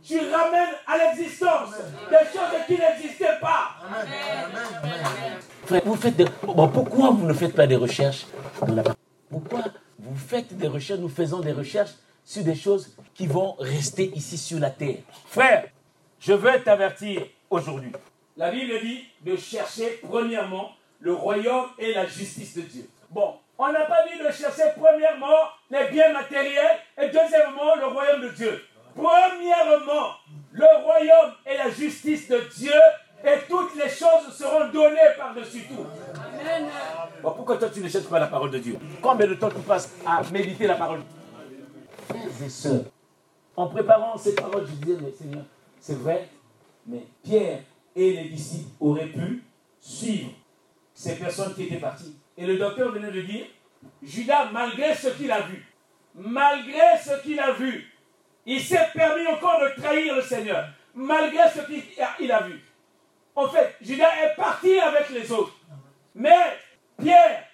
tu 0.06 0.18
ramènes 0.18 0.74
à 0.86 0.98
l'existence 0.98 1.70
des 2.10 2.16
choses 2.16 2.66
qui 2.66 2.78
n'existaient 2.78 3.38
pas. 3.40 3.74
Frère, 5.66 5.82
faites 6.56 6.68
pourquoi 6.68 7.10
vous 7.10 7.26
ne 7.26 7.34
faites 7.34 7.54
pas 7.54 7.66
des 7.66 7.76
recherches 7.76 8.24
dans 8.66 8.74
la 8.74 8.82
Pourquoi 9.28 9.60
vous 9.98 10.16
faites 10.16 10.56
des 10.56 10.68
recherches, 10.68 11.00
nous 11.00 11.10
faisons 11.10 11.40
des 11.40 11.52
recherches 11.52 11.90
sur 12.24 12.44
des 12.44 12.54
choses 12.54 12.96
qui 13.14 13.26
vont 13.26 13.56
rester 13.58 14.10
ici 14.14 14.38
sur 14.38 14.58
la 14.58 14.70
terre? 14.70 15.00
Frère, 15.26 15.66
je 16.18 16.32
veux 16.32 16.62
t'avertir 16.62 17.26
aujourd'hui. 17.50 17.92
La 18.38 18.50
Bible 18.50 18.72
dit 18.82 19.04
de 19.20 19.36
chercher 19.36 20.00
premièrement 20.02 20.70
le 21.00 21.12
royaume 21.12 21.66
et 21.78 21.92
la 21.92 22.06
justice 22.06 22.56
de 22.56 22.62
Dieu. 22.62 22.88
Bon, 23.10 23.34
on 23.58 23.70
n'a 23.70 23.84
pas 23.84 24.06
dit 24.10 24.18
de 24.18 24.30
chercher 24.32 24.70
premièrement 24.78 25.50
les 25.70 25.90
biens 25.90 26.14
matériels 26.14 26.78
et 26.96 27.08
deuxièmement 27.08 27.76
le 27.78 27.86
royaume 27.88 28.22
de 28.22 28.28
Dieu. 28.30 28.64
Premièrement, 28.94 30.12
le 30.52 30.82
royaume 30.82 31.32
et 31.44 31.58
la 31.58 31.68
justice 31.68 32.28
de 32.28 32.40
Dieu 32.56 32.80
et 33.24 33.38
toutes 33.48 33.74
les 33.74 33.90
choses 33.90 34.32
seront 34.32 34.68
données 34.68 35.14
par-dessus 35.18 35.64
tout. 35.68 35.86
Amen. 36.46 36.70
pourquoi 37.22 37.56
toi 37.56 37.68
tu 37.68 37.80
ne 37.80 37.88
cherches 37.88 38.06
pas 38.06 38.20
la 38.20 38.26
parole 38.26 38.50
de 38.50 38.58
Dieu? 38.58 38.78
Combien 39.02 39.26
de 39.26 39.34
temps 39.34 39.50
tu 39.50 39.60
passes 39.60 39.90
à 40.06 40.22
méditer 40.32 40.66
la 40.66 40.74
parole? 40.74 41.00
Frères 42.08 42.44
et 42.44 42.48
sœurs, 42.48 42.84
en 43.56 43.66
préparant 43.68 44.16
cette 44.16 44.40
parole, 44.40 44.66
je 44.66 44.72
disais, 44.72 44.98
mais 45.02 45.12
Seigneur, 45.12 45.44
c'est 45.80 45.98
vrai, 45.98 46.28
mais 46.86 47.04
Pierre 47.22 47.60
et 47.94 48.12
les 48.12 48.28
disciples 48.28 48.70
auraient 48.80 49.06
pu 49.08 49.42
suivre 49.80 50.30
ces 50.94 51.16
personnes 51.16 51.54
qui 51.54 51.64
étaient 51.64 51.76
parties. 51.76 52.16
Et 52.36 52.46
le 52.46 52.58
docteur 52.58 52.92
venait 52.92 53.10
de 53.10 53.22
dire, 53.22 53.46
Judas, 54.02 54.50
malgré 54.52 54.94
ce 54.94 55.08
qu'il 55.08 55.30
a 55.32 55.40
vu, 55.42 55.66
malgré 56.14 56.96
ce 57.02 57.22
qu'il 57.22 57.40
a 57.40 57.52
vu, 57.52 57.92
il 58.44 58.60
s'est 58.60 58.88
permis 58.94 59.26
encore 59.26 59.60
de 59.60 59.80
trahir 59.80 60.14
le 60.14 60.22
Seigneur, 60.22 60.68
malgré 60.94 61.42
ce 61.48 61.66
qu'il 61.66 62.30
a 62.30 62.42
vu. 62.42 62.62
En 63.34 63.48
fait, 63.48 63.74
Judas 63.82 64.10
est 64.24 64.36
parti 64.36 64.78
avec 64.78 65.10
les 65.10 65.30
autres. 65.32 65.52
Mais 66.16 66.58
Pierre 66.98 67.44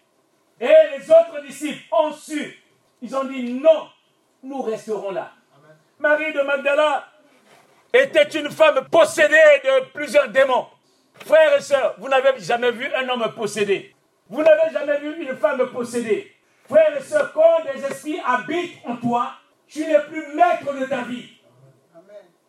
et 0.61 0.73
les 0.97 1.11
autres 1.11 1.42
disciples 1.45 1.83
ont 1.90 2.12
su. 2.12 2.62
Ils 3.02 3.14
ont 3.16 3.25
dit 3.25 3.54
non, 3.54 3.88
nous 4.45 4.62
resterons 4.62 5.11
là. 5.11 5.33
Marie 5.99 6.33
de 6.33 6.40
Magdala 6.42 7.09
était 7.92 8.38
une 8.38 8.50
femme 8.50 8.87
possédée 8.88 9.35
de 9.64 9.87
plusieurs 9.92 10.28
démons. 10.28 10.69
Frères 11.26 11.57
et 11.59 11.61
sœurs, 11.61 11.97
vous 11.99 12.09
n'avez 12.09 12.38
jamais 12.38 12.71
vu 12.71 12.87
un 12.95 13.09
homme 13.09 13.33
possédé. 13.35 13.95
Vous 14.31 14.42
n'avez 14.42 14.73
jamais 14.73 14.99
vu 15.00 15.23
une 15.28 15.37
femme 15.37 15.69
possédée. 15.71 16.33
Frères 16.69 16.97
et 16.97 17.02
sœurs, 17.02 17.33
quand 17.33 17.64
des 17.64 17.85
esprits 17.85 18.21
habitent 18.25 18.78
en 18.87 18.97
toi, 18.97 19.33
tu 19.66 19.85
n'es 19.85 20.00
plus 20.02 20.35
maître 20.37 20.73
de 20.73 20.87
ta 20.87 21.02
vie. 21.02 21.28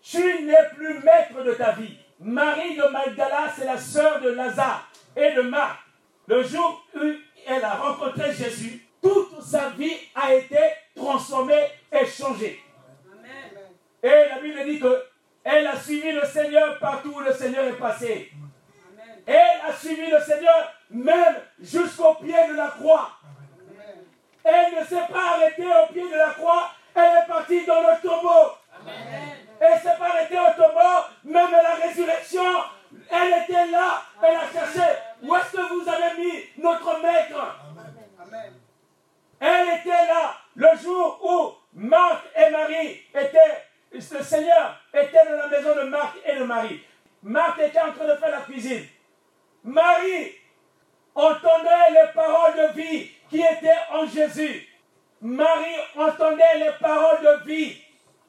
Tu 0.04 0.44
n'es 0.44 0.70
plus 0.76 0.94
maître 1.00 1.44
de 1.44 1.54
ta 1.54 1.72
vie. 1.72 1.98
Marie 2.20 2.76
de 2.76 2.84
Magdala, 2.84 3.48
c'est 3.58 3.66
la 3.66 3.78
sœur 3.78 4.22
de 4.22 4.30
Lazare 4.30 4.88
et 5.16 5.32
de 5.32 5.42
Marc. 5.42 5.80
Le 6.28 6.44
jour 6.44 6.86
où 6.96 7.00
elle 7.46 7.64
a 7.64 7.74
rencontré 7.74 8.34
Jésus, 8.34 8.86
toute 9.02 9.42
sa 9.42 9.70
vie 9.72 9.98
a 10.16 10.34
été 10.34 10.58
transformée 10.96 11.68
et 11.92 12.06
changée. 12.06 12.64
Et 14.02 14.08
la 14.30 14.40
Bible 14.40 14.64
dit 14.66 14.80
que 14.80 15.04
elle 15.44 15.68
a 15.68 15.78
suivi 15.78 16.14
le 16.14 16.26
Seigneur 16.26 16.80
partout 16.80 17.14
où 17.16 17.20
le 17.20 17.34
Seigneur 17.34 17.66
est 17.66 17.78
passé. 17.78 18.32
Elle 19.26 19.62
a 19.68 19.74
suivi 19.74 20.10
le 20.10 20.20
Seigneur 20.20 20.72
même 20.90 21.36
jusqu'au 21.60 22.14
pied 22.16 22.48
de 22.50 22.56
la 22.56 22.68
croix. 22.68 23.10
Elle 24.46 24.80
ne 24.80 24.86
s'est 24.86 25.08
pas 25.12 25.36
arrêtée 25.36 25.66
au 25.66 25.94
pied 25.94 26.04
de 26.04 26.18
la 26.18 26.32
croix, 26.32 26.72
elle 26.96 27.24
est 27.24 27.28
partie 27.28 27.66
dans 27.66 27.82
le 27.82 28.02
tombeau. 28.02 28.54
Elle 29.60 29.74
ne 29.74 29.80
s'est 29.80 29.98
pas 29.98 30.10
arrêtée 30.10 30.40
au 30.40 30.62
tombeau, 30.62 31.06
même 31.24 31.54
à 31.54 31.62
la 31.62 31.76
résurrection, 31.76 32.44
elle 33.10 33.44
était 33.44 33.72
là, 33.72 34.04
elle 34.22 34.36
a 34.36 34.52
cherché. 34.52 34.88
Où 35.22 35.36
est-ce 35.36 35.52
que 35.52 35.74
vous 35.74 35.90
avez 35.90 36.22
mis 36.22 36.44
notre 36.58 37.02
maître 37.02 37.60
Elle 39.40 39.80
était 39.80 39.90
là 39.90 40.36
le 40.56 40.68
jour 40.82 41.20
où 41.24 41.80
Marc 41.80 42.24
et 42.36 42.50
Marie 42.50 43.02
étaient, 43.14 43.64
le 43.92 44.24
Seigneur 44.24 44.78
était 44.94 45.26
dans 45.26 45.38
la 45.38 45.48
maison 45.48 45.76
de 45.76 45.84
Marc 45.84 46.18
et 46.26 46.36
de 46.38 46.44
Marie. 46.44 46.82
Marc 47.24 47.60
était 47.60 47.80
en 47.82 47.92
train 47.94 48.08
de 48.08 48.16
faire 48.16 48.32
la 48.32 48.42
cuisine. 48.42 48.86
Marie 49.64 50.34
entendait 51.16 51.92
les 51.92 52.14
paroles 52.14 52.56
de 52.56 52.82
vie 52.82 53.10
qui 53.30 53.40
étaient 53.40 53.72
en 53.92 54.06
Jésus. 54.06 54.68
Marie 55.22 55.80
entendait 55.96 56.58
les 56.58 56.72
paroles 56.80 57.22
de 57.22 57.46
vie. 57.46 57.78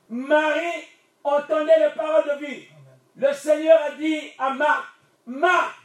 Marie 0.08 0.84
entendait 1.24 1.88
les 1.88 1.94
paroles 1.94 2.38
de 2.38 2.46
vie. 2.46 2.68
Le 3.16 3.32
Seigneur 3.32 3.80
a 3.80 3.90
dit 3.92 4.32
à 4.38 4.50
Marc, 4.50 4.84
Marc, 5.26 5.76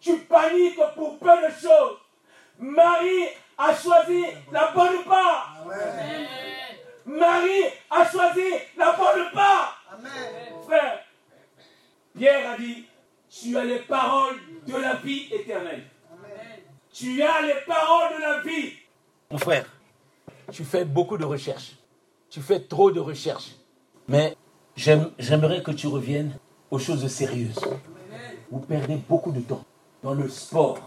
tu 0.00 0.18
paniques 0.18 0.78
pour 0.94 1.18
peu 1.18 1.26
de 1.26 1.50
choses. 1.60 1.98
Marie 2.58 3.28
a 3.56 3.74
choisi 3.74 4.24
la 4.52 4.70
bonne 4.72 5.02
part. 5.04 5.64
Marie 7.06 7.64
a 7.90 8.04
choisi 8.10 8.52
la 8.76 8.92
bonne 8.92 9.30
part. 9.32 9.82
Frère, 10.66 11.04
Pierre 12.14 12.50
a 12.50 12.56
dit, 12.56 12.86
tu 13.30 13.56
as 13.56 13.64
les 13.64 13.78
paroles 13.80 14.36
de 14.66 14.76
la 14.76 14.94
vie 14.96 15.28
éternelle. 15.32 15.84
Tu 16.92 17.22
as 17.22 17.42
les 17.42 17.60
paroles 17.66 18.16
de 18.16 18.20
la 18.20 18.40
vie. 18.40 18.74
Mon 19.30 19.38
frère, 19.38 19.66
tu 20.52 20.64
fais 20.64 20.84
beaucoup 20.84 21.16
de 21.16 21.24
Tu 22.30 22.40
fais 22.40 22.60
trop 22.60 22.90
de 22.90 23.00
recherches. 23.00 23.56
Mais 24.08 24.36
j'aimerais 24.76 25.62
que 25.62 25.70
tu 25.70 25.86
reviennes 25.86 26.36
aux 26.70 26.78
choses 26.78 27.06
sérieuses. 27.08 27.60
Vous 28.50 28.60
perdez 28.60 28.96
beaucoup 29.08 29.32
de 29.32 29.40
temps 29.40 29.64
dans 30.02 30.14
le 30.14 30.28
sport. 30.28 30.78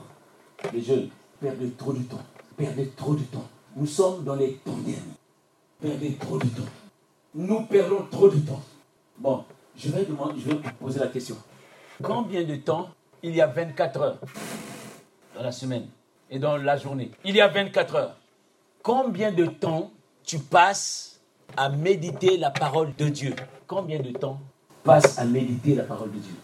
Les 0.74 0.82
jeunes 0.82 1.10
perdent 1.40 1.78
trop 1.78 1.94
de 1.94 2.04
temps. 2.04 2.24
Perdez 2.58 2.90
trop 2.96 3.16
de 3.16 3.24
temps. 3.24 3.48
Nous 3.76 3.86
sommes 3.86 4.24
dans 4.24 4.36
les 4.36 4.56
temps 4.56 4.78
derniers. 4.78 5.00
Perdez 5.82 6.16
trop 6.16 6.38
de 6.38 6.48
temps. 6.48 6.70
Nous 7.34 7.62
perdons 7.66 8.06
trop 8.12 8.30
de 8.30 8.40
temps. 8.40 8.62
Bon, 9.18 9.44
je 9.76 9.90
vais, 9.90 10.06
demander, 10.06 10.40
je 10.40 10.50
vais 10.50 10.56
vous 10.56 10.74
poser 10.80 11.00
la 11.00 11.08
question. 11.08 11.38
Combien 12.02 12.44
de 12.44 12.56
temps 12.56 12.90
il 13.22 13.36
y 13.36 13.42
a 13.42 13.48
24 13.48 14.02
heures 14.02 14.20
dans 15.36 15.44
la 15.44 15.52
semaine 15.52 15.88
et 16.30 16.40
dans 16.40 16.58
la 16.58 16.78
journée? 16.78 17.12
Il 17.24 17.36
y 17.36 17.42
a 17.42 17.48
24 17.48 17.96
heures. 17.96 18.16
Combien 18.82 19.32
de 19.32 19.46
temps 19.46 19.92
tu 20.30 20.38
passes 20.38 21.20
à 21.58 21.70
méditer 21.70 22.38
la 22.38 22.52
parole 22.52 22.94
de 22.96 23.10
Dieu. 23.10 23.34
Combien 23.66 23.98
de 24.00 24.12
temps 24.12 24.40
passe 24.84 25.18
à 25.18 25.26
méditer 25.26 25.74
la 25.74 25.82
parole 25.82 26.12
de 26.12 26.20
Dieu? 26.20 26.36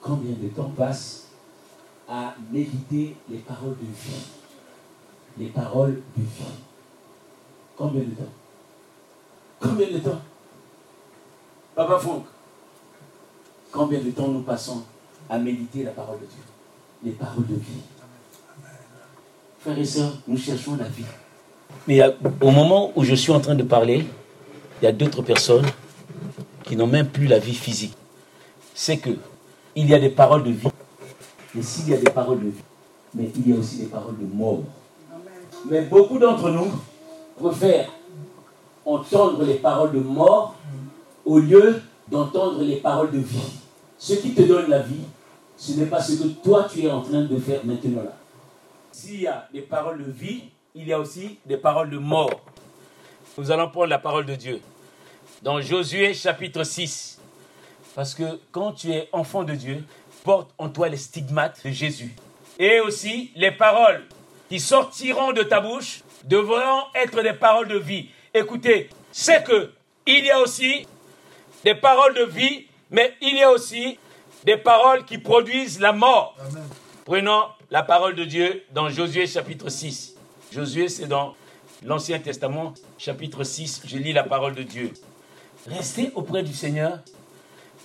Combien 0.00 0.36
de 0.36 0.46
temps 0.46 0.70
passe 0.70 1.26
à 2.08 2.36
méditer 2.52 3.16
les 3.28 3.38
paroles 3.38 3.76
de 3.76 3.86
vie? 3.86 4.22
Les 5.36 5.46
paroles 5.48 6.00
de 6.16 6.22
vie. 6.22 6.44
Combien 7.76 8.02
de 8.02 8.14
temps? 8.14 8.32
Combien 9.58 9.90
de 9.90 9.98
temps? 9.98 10.22
Papa 11.74 11.98
Franck, 11.98 12.26
combien 13.72 14.00
de 14.00 14.12
temps 14.12 14.28
nous 14.28 14.42
passons 14.42 14.84
à 15.28 15.38
méditer 15.38 15.82
la 15.82 15.90
parole 15.90 16.20
de 16.20 16.26
Dieu? 16.26 16.42
Les 17.02 17.12
paroles 17.12 17.48
de 17.48 17.56
vie. 17.56 17.82
Frères 19.58 19.78
et 19.78 19.84
sœurs, 19.84 20.18
nous 20.28 20.36
cherchons 20.36 20.76
la 20.76 20.86
vie. 20.86 21.04
Mais 21.86 22.00
au 22.40 22.50
moment 22.50 22.92
où 22.94 23.04
je 23.04 23.14
suis 23.14 23.32
en 23.32 23.40
train 23.40 23.54
de 23.54 23.62
parler, 23.62 24.06
il 24.80 24.84
y 24.84 24.88
a 24.88 24.92
d'autres 24.92 25.22
personnes 25.22 25.66
qui 26.64 26.76
n'ont 26.76 26.86
même 26.86 27.08
plus 27.08 27.26
la 27.26 27.38
vie 27.38 27.54
physique. 27.54 27.96
C'est 28.74 28.98
que 28.98 29.10
il 29.74 29.88
y 29.88 29.94
a 29.94 29.98
des 29.98 30.10
paroles 30.10 30.44
de 30.44 30.50
vie. 30.50 30.68
Mais 31.54 31.62
s'il 31.62 31.88
y 31.88 31.94
a 31.94 31.96
des 31.96 32.10
paroles 32.10 32.40
de 32.40 32.48
vie, 32.48 32.64
mais 33.14 33.30
il 33.36 33.50
y 33.50 33.52
a 33.52 33.58
aussi 33.58 33.78
des 33.78 33.86
paroles 33.86 34.16
de 34.18 34.26
mort. 34.34 34.60
Mais 35.70 35.82
beaucoup 35.82 36.18
d'entre 36.18 36.50
nous 36.50 36.70
préfèrent 37.38 37.90
entendre 38.84 39.44
les 39.44 39.54
paroles 39.54 39.92
de 39.92 40.00
mort 40.00 40.54
au 41.24 41.38
lieu 41.38 41.80
d'entendre 42.10 42.62
les 42.62 42.76
paroles 42.76 43.10
de 43.10 43.18
vie. 43.18 43.60
Ce 43.98 44.14
qui 44.14 44.34
te 44.34 44.42
donne 44.42 44.68
la 44.68 44.80
vie, 44.80 45.04
ce 45.56 45.72
n'est 45.72 45.86
pas 45.86 46.02
ce 46.02 46.14
que 46.14 46.28
toi 46.42 46.66
tu 46.70 46.82
es 46.82 46.90
en 46.90 47.02
train 47.02 47.22
de 47.22 47.36
faire 47.38 47.64
maintenant 47.64 48.02
là. 48.02 48.16
S'il 48.90 49.20
y 49.20 49.26
a 49.26 49.48
des 49.52 49.60
paroles 49.60 50.04
de 50.04 50.10
vie, 50.10 50.44
il 50.74 50.88
y 50.88 50.92
a 50.92 50.98
aussi 50.98 51.38
des 51.44 51.56
paroles 51.56 51.90
de 51.90 51.98
mort. 51.98 52.40
Nous 53.36 53.50
allons 53.50 53.68
prendre 53.68 53.88
la 53.88 53.98
parole 53.98 54.24
de 54.24 54.34
Dieu. 54.34 54.60
Dans 55.42 55.60
Josué 55.60 56.14
chapitre 56.14 56.64
6. 56.64 57.20
Parce 57.94 58.14
que 58.14 58.40
quand 58.52 58.72
tu 58.72 58.90
es 58.90 59.08
enfant 59.12 59.44
de 59.44 59.54
Dieu, 59.54 59.84
porte 60.24 60.50
en 60.56 60.68
toi 60.68 60.88
les 60.88 60.96
stigmates 60.96 61.64
de 61.64 61.70
Jésus. 61.70 62.14
Et 62.58 62.80
aussi 62.80 63.32
les 63.36 63.50
paroles 63.50 64.04
qui 64.48 64.60
sortiront 64.60 65.32
de 65.32 65.42
ta 65.42 65.60
bouche 65.60 66.02
devront 66.24 66.84
être 66.94 67.22
des 67.22 67.32
paroles 67.32 67.68
de 67.68 67.78
vie. 67.78 68.08
Écoutez, 68.32 68.88
c'est 69.10 69.44
que 69.44 69.72
il 70.06 70.24
y 70.24 70.30
a 70.30 70.40
aussi 70.40 70.86
des 71.64 71.74
paroles 71.74 72.14
de 72.14 72.24
vie, 72.24 72.66
mais 72.90 73.14
il 73.20 73.36
y 73.36 73.42
a 73.42 73.50
aussi 73.50 73.98
des 74.44 74.56
paroles 74.56 75.04
qui 75.04 75.18
produisent 75.18 75.80
la 75.80 75.92
mort. 75.92 76.36
Prenons 77.04 77.44
la 77.70 77.82
parole 77.82 78.14
de 78.14 78.24
Dieu 78.24 78.64
dans 78.72 78.88
Josué 78.88 79.26
chapitre 79.26 79.68
6. 79.68 80.16
Josué, 80.52 80.88
c'est 80.88 81.06
dans 81.06 81.34
l'Ancien 81.82 82.18
Testament, 82.18 82.74
chapitre 82.98 83.42
6. 83.42 83.82
Je 83.86 83.96
lis 83.96 84.12
la 84.12 84.22
parole 84.22 84.54
de 84.54 84.62
Dieu. 84.62 84.92
Restez 85.66 86.10
auprès 86.14 86.42
du 86.42 86.52
Seigneur, 86.52 86.98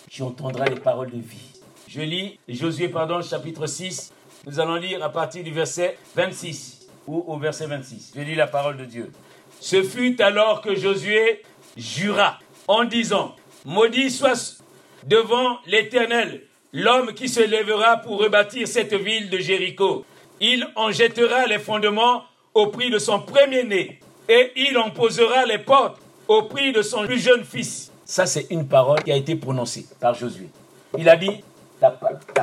tu 0.09 0.21
entendras 0.21 0.65
les 0.65 0.79
paroles 0.79 1.12
de 1.12 1.19
vie. 1.19 1.62
Je 1.88 2.01
lis 2.01 2.38
Josué, 2.50 2.89
pardon, 2.89 3.21
chapitre 3.21 3.67
6. 3.67 4.12
Nous 4.45 4.59
allons 4.59 4.75
lire 4.75 5.01
à 5.01 5.09
partir 5.09 5.45
du 5.45 5.51
verset 5.51 5.97
26 6.15 6.88
ou 7.07 7.24
au 7.27 7.38
verset 7.38 7.67
26. 7.67 8.12
Je 8.13 8.21
lis 8.21 8.36
la 8.36 8.47
parole 8.47 8.75
de 8.75 8.83
Dieu. 8.83 9.13
Ce 9.62 9.81
fut 9.81 10.21
alors 10.21 10.62
que 10.62 10.75
Josué 10.75 11.43
jura 11.77 12.38
en 12.67 12.83
disant, 12.83 13.33
Maudit 13.63 14.12
soit 14.12 14.62
devant 15.05 15.59
l'Éternel 15.67 16.43
l'homme 16.74 17.13
qui 17.13 17.29
se 17.29 17.39
lèvera 17.39 17.97
pour 17.97 18.19
rebâtir 18.19 18.67
cette 18.67 18.93
ville 18.93 19.29
de 19.29 19.38
Jéricho. 19.38 20.05
Il 20.41 20.67
en 20.75 20.91
jettera 20.91 21.45
les 21.45 21.59
fondements 21.59 22.24
au 22.57 22.67
prix 22.67 22.89
de 22.89 22.97
son 22.97 23.19
premier-né, 23.19 23.99
et 24.27 24.51
il 24.55 24.75
en 24.79 24.89
posera 24.89 25.45
les 25.45 25.59
portes 25.59 25.99
au 26.27 26.41
prix 26.43 26.73
de 26.73 26.81
son 26.81 27.05
plus 27.05 27.19
jeune 27.19 27.43
fils. 27.43 27.91
Ça, 28.03 28.25
c'est 28.25 28.47
une 28.49 28.67
parole 28.67 29.03
qui 29.03 29.11
a 29.11 29.15
été 29.15 29.35
prononcée 29.35 29.85
par 29.99 30.15
Josué. 30.15 30.49
Il 30.97 31.07
a 31.07 31.15
dit, 31.15 31.43
la, 31.79 31.91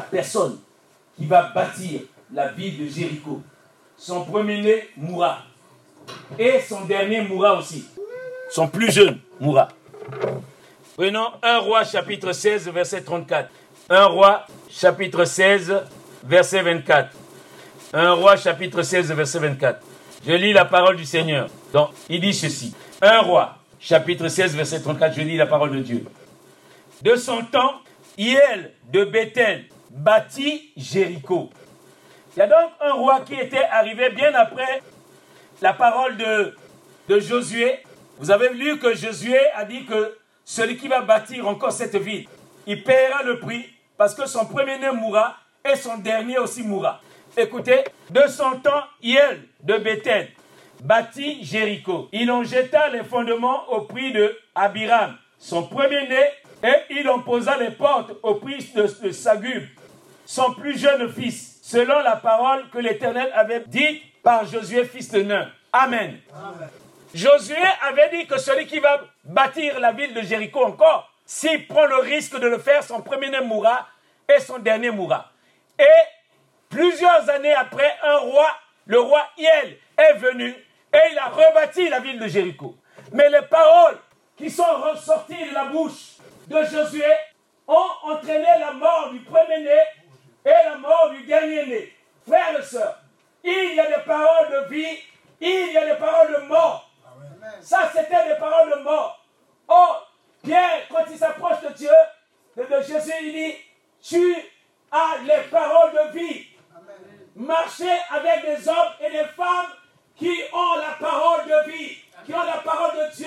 personne 0.09 0.61
qui 1.17 1.27
va 1.27 1.51
bâtir 1.53 2.03
la 2.33 2.47
ville 2.53 2.85
de 2.85 2.89
Jéricho, 2.89 3.43
son 3.97 4.25
premier-né 4.25 4.89
mourra. 4.97 5.39
Et 6.39 6.61
son 6.61 6.85
dernier 6.85 7.23
mourra 7.23 7.59
aussi. 7.59 7.85
Son 8.51 8.69
plus 8.69 8.93
jeune 8.93 9.19
mourra. 9.41 9.67
Prenons 10.97 11.33
1 11.43 11.59
roi 11.59 11.83
chapitre 11.83 12.31
16, 12.31 12.69
verset 12.69 13.03
34. 13.03 13.51
1 13.91 14.05
roi 14.07 14.47
chapitre 14.71 15.25
16, 15.25 15.75
verset 16.23 16.63
24. 16.63 17.11
1 17.93 18.13
roi 18.13 18.37
chapitre 18.37 18.83
16, 18.83 19.13
verset 19.13 19.41
24. 19.41 19.81
Je 20.27 20.33
lis 20.33 20.55
la 20.55 20.65
parole 20.65 20.97
du 20.97 21.05
Seigneur. 21.05 21.49
Donc, 21.73 21.91
il 22.09 22.21
dit 22.21 22.33
ceci. 22.33 22.75
1 23.03 23.21
roi 23.21 23.59
chapitre 23.79 24.29
16, 24.29 24.57
verset 24.57 24.81
34, 24.81 25.15
je 25.15 25.21
lis 25.21 25.37
la 25.37 25.47
parole 25.47 25.73
de 25.73 25.81
Dieu. 25.81 26.05
De 27.03 27.17
son 27.17 27.43
temps, 27.45 27.81
Hiel 28.17 28.73
de 28.91 29.05
Bethel 29.05 29.67
bâtit 29.91 30.73
Jéricho. 30.77 31.51
Il 32.35 32.39
y 32.39 32.43
a 32.43 32.47
donc 32.47 32.71
un 32.81 32.93
roi 32.93 33.21
qui 33.21 33.35
était 33.35 33.65
arrivé 33.65 34.09
bien 34.11 34.33
après 34.35 34.83
la 35.61 35.75
parole 35.75 36.17
de, 36.17 36.57
de 37.09 37.21
Josué. 37.21 37.81
Vous 38.19 38.31
avez 38.31 38.55
lu 38.55 38.79
que 38.79 38.95
Josué 38.95 39.39
a 39.55 39.67
dit 39.67 39.85
que 39.85 40.17
celui 40.45 40.79
qui 40.79 40.89
va 40.89 41.03
bâtir 41.03 41.47
encore 41.47 41.73
cette 41.73 41.97
ville, 41.97 42.27
il 42.67 42.83
paiera 42.83 43.23
le 43.23 43.41
prix 43.41 43.67
parce 43.99 44.15
que 44.15 44.27
son 44.27 44.47
premier-né 44.47 44.91
mourra 44.93 45.37
et 45.71 45.77
son 45.77 45.99
dernier 45.99 46.39
aussi 46.39 46.63
mourra. 46.63 47.01
Écoutez, 47.37 47.85
de 48.11 48.23
son 48.29 48.53
temps, 48.53 48.85
Hiel 49.03 49.43
de 49.65 49.79
Bethel 49.79 50.29
bâtit 50.83 51.43
Jéricho. 51.45 52.09
Il 52.13 52.31
en 52.31 52.45
jeta 52.45 52.89
les 52.91 53.03
fondements 53.03 53.69
au 53.71 53.83
prix 53.83 54.13
de 54.13 54.39
Abiram, 54.55 55.17
son 55.39 55.67
premier-né, 55.67 56.23
et 56.63 56.75
il 56.91 57.09
en 57.09 57.21
posa 57.21 57.57
les 57.57 57.71
portes 57.71 58.13
au 58.23 58.37
prix 58.37 58.73
de, 58.75 59.11
Sagub, 59.11 59.65
son 60.25 60.55
plus 60.55 60.79
jeune 60.79 61.11
fils, 61.13 61.59
selon 61.63 62.01
la 62.01 62.17
parole 62.17 62.69
que 62.71 62.79
l'Éternel 62.79 63.31
avait 63.35 63.65
dite 63.67 64.03
par 64.23 64.47
Josué, 64.47 64.85
fils 64.85 65.11
de 65.11 65.23
Nun. 65.23 65.51
Amen. 65.73 66.19
Josué 67.15 67.57
avait 67.83 68.11
dit 68.11 68.27
que 68.27 68.39
celui 68.39 68.67
qui 68.67 68.81
va 68.81 69.01
bâtir 69.25 69.81
la 69.81 69.93
ville 69.93 70.15
de 70.15 70.23
Jéricho 70.23 70.65
encore, 70.65 71.11
s'il 71.27 71.67
prend 71.67 71.87
le 71.87 71.97
risque 71.97 72.39
de 72.39 72.47
le 72.47 72.59
faire, 72.59 72.83
son 72.83 73.01
premier-né 73.01 73.41
mourra 73.41 73.89
et 74.29 74.41
son 74.41 74.59
dernier 74.59 74.91
mourra. 74.91 75.31
Et 75.79 75.85
Plusieurs 76.75 77.31
années 77.31 77.55
après, 77.55 77.95
un 78.03 78.17
roi, 78.17 78.49
le 78.87 79.01
roi 79.01 79.27
Hiel, 79.39 79.79
est 79.97 80.15
venu 80.15 80.51
et 80.93 80.99
il 81.13 81.19
a 81.19 81.27
rebâti 81.27 81.89
la 81.89 82.01
ville 82.01 82.19
de 82.19 82.27
Jéricho. 82.27 82.77
Mais 83.13 83.29
les 83.29 83.43
paroles 83.43 83.99
qui 84.37 84.51
sont 84.51 84.81
ressorties 84.81 85.49
de 85.49 85.55
la 85.55 85.67
bouche 85.67 86.17
de 86.47 86.65
Josué 86.65 87.05
ont 87.67 87.91
entraîné 88.05 88.47
la 88.59 88.73
mort 88.73 89.11
du 89.13 89.21
premier-né 89.21 89.81
et 90.45 90.69
la 90.69 90.77
mort 90.77 91.11
du 91.11 91.25
dernier-né. 91.25 91.93
Frères 92.27 92.59
et 92.59 92.63
sœurs, 92.63 92.99
il 93.43 93.75
y 93.75 93.81
a 93.81 93.87
des 93.87 94.03
paroles 94.05 94.51
de 94.51 94.75
vie, 94.75 94.99
il 95.41 95.73
y 95.73 95.77
a 95.77 95.87
des 95.87 95.99
paroles 95.99 96.35
de 96.35 96.47
mort. 96.47 96.91
Ça, 97.61 97.91
c'était 97.95 98.29
des 98.29 98.39
paroles 98.39 98.71
de 98.71 98.83
mort. 98.83 99.25
Oh, 99.69 99.97
Pierre, 100.43 100.87
quand 100.91 101.05
il 101.11 101.19
s'approche 101.19 101.61
de 101.63 101.73
Dieu, 101.75 101.91
de 102.57 102.83
Jésus, 102.83 103.13
il 103.23 103.33
dit, 103.33 103.55
tu 104.03 104.37
as 104.91 105.19
les 105.27 105.43
paroles 105.51 105.93
de 105.93 106.19
vie. 106.19 106.47
Marchez 107.37 107.85
avec 108.11 108.45
des 108.45 108.69
hommes 108.69 108.93
et 109.01 109.11
des 109.11 109.25
femmes 109.37 109.67
qui 110.17 110.31
ont 110.53 110.79
la 110.79 110.97
parole 111.01 111.47
de 111.47 111.73
vie, 111.73 111.97
qui 112.25 112.33
ont 112.33 112.45
la 112.45 112.59
parole 112.59 112.93
de 112.93 113.17
Dieu. 113.17 113.27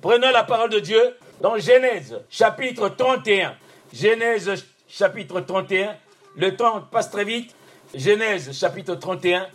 Prenons 0.00 0.30
la 0.30 0.44
parole 0.44 0.70
de 0.70 0.78
Dieu 0.78 1.16
dans 1.40 1.58
Genèse 1.58 2.20
chapitre 2.30 2.88
31. 2.88 3.56
Genèse 3.92 4.64
chapitre 4.88 5.40
31. 5.40 5.96
Le 6.36 6.56
temps 6.56 6.82
passe 6.82 7.10
très 7.10 7.24
vite. 7.24 7.54
Genèse 7.94 8.58
chapitre 8.58 8.94
31. 8.94 9.46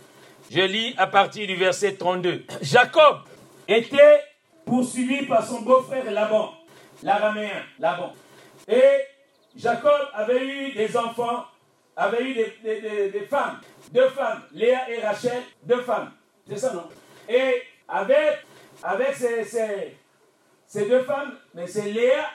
Je 0.50 0.60
lis 0.60 0.94
à 0.96 1.06
partir 1.06 1.46
du 1.46 1.56
verset 1.56 1.94
32. 1.94 2.44
Jacob 2.62 3.18
était 3.66 4.22
poursuivi 4.64 5.26
par 5.26 5.46
son 5.46 5.62
beau-frère 5.62 6.10
Laban, 6.10 6.52
l'araméen 7.02 7.62
Laban. 7.78 8.12
Et 8.66 8.82
Jacob 9.56 10.08
avait 10.14 10.44
eu 10.44 10.72
des 10.72 10.96
enfants, 10.96 11.44
avait 11.96 12.22
eu 12.22 12.34
des, 12.34 13.26
femmes, 13.28 13.60
deux 13.92 14.08
femmes, 14.10 14.42
Léa 14.52 14.90
et 14.90 15.00
Rachel, 15.00 15.42
deux 15.62 15.82
femmes. 15.82 16.12
C'est 16.48 16.58
ça, 16.58 16.72
non? 16.72 16.88
Et 17.28 17.62
avec, 17.88 18.44
avec 18.82 19.14
ces, 19.14 19.44
ces, 20.66 20.88
deux 20.88 21.02
femmes, 21.02 21.34
mais 21.54 21.66
c'est 21.66 21.90
Léa, 21.90 22.30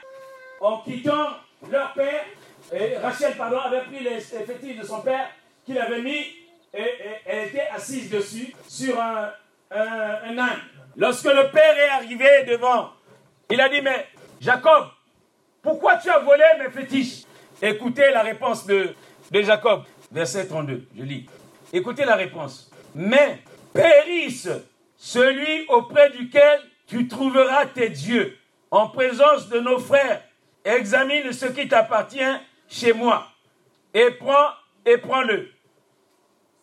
en 0.62 0.80
quittant 0.80 1.30
leur 1.70 1.94
père, 1.94 2.26
et 2.72 2.98
Rachel, 2.98 3.36
pardon, 3.38 3.58
avait 3.60 3.84
pris 3.84 4.00
les, 4.00 4.20
fétiches 4.20 4.78
de 4.78 4.84
son 4.86 5.02
père 5.02 5.30
qu'il 5.66 5.78
avait 5.78 6.02
mis 6.02 6.26
et, 6.74 6.86
elle 7.26 7.48
était 7.50 7.68
assise 7.74 8.10
dessus 8.10 8.54
sur 8.68 9.00
un, 9.00 9.32
un, 9.72 10.38
âne. 10.38 10.60
Lorsque 10.96 11.26
le 11.26 11.52
père 11.52 11.78
est 11.78 11.90
arrivé 11.90 12.44
devant, 12.48 12.92
il 13.50 13.60
a 13.60 13.70
dit, 13.70 13.82
mais 13.82 14.08
Jacob, 14.40 14.88
pourquoi 15.62 15.98
tu 15.98 16.10
as 16.10 16.20
volé 16.20 16.44
mes 16.60 16.70
fétiches? 16.72 17.26
Écoutez 17.62 18.12
la 18.12 18.24
réponse 18.24 18.66
de, 18.66 18.96
de 19.32 19.42
Jacob, 19.42 19.84
verset 20.12 20.48
32, 20.48 20.88
je 20.96 21.04
lis. 21.04 21.30
Écoutez 21.76 22.06
la 22.06 22.16
réponse. 22.16 22.70
Mais 22.94 23.40
périsse 23.74 24.48
celui 24.96 25.66
auprès 25.70 26.12
duquel 26.12 26.62
tu 26.86 27.08
trouveras 27.08 27.66
tes 27.66 27.90
dieux 27.90 28.38
en 28.70 28.90
présence 28.90 29.50
de 29.50 29.60
nos 29.60 29.80
frères. 29.80 30.22
Examine 30.64 31.34
ce 31.34 31.48
qui 31.48 31.68
t'appartient 31.68 32.22
chez 32.70 32.94
moi 32.94 33.28
et 33.96 34.12
prends 34.12 34.52
et 34.86 34.98
prends-le. 34.98 35.50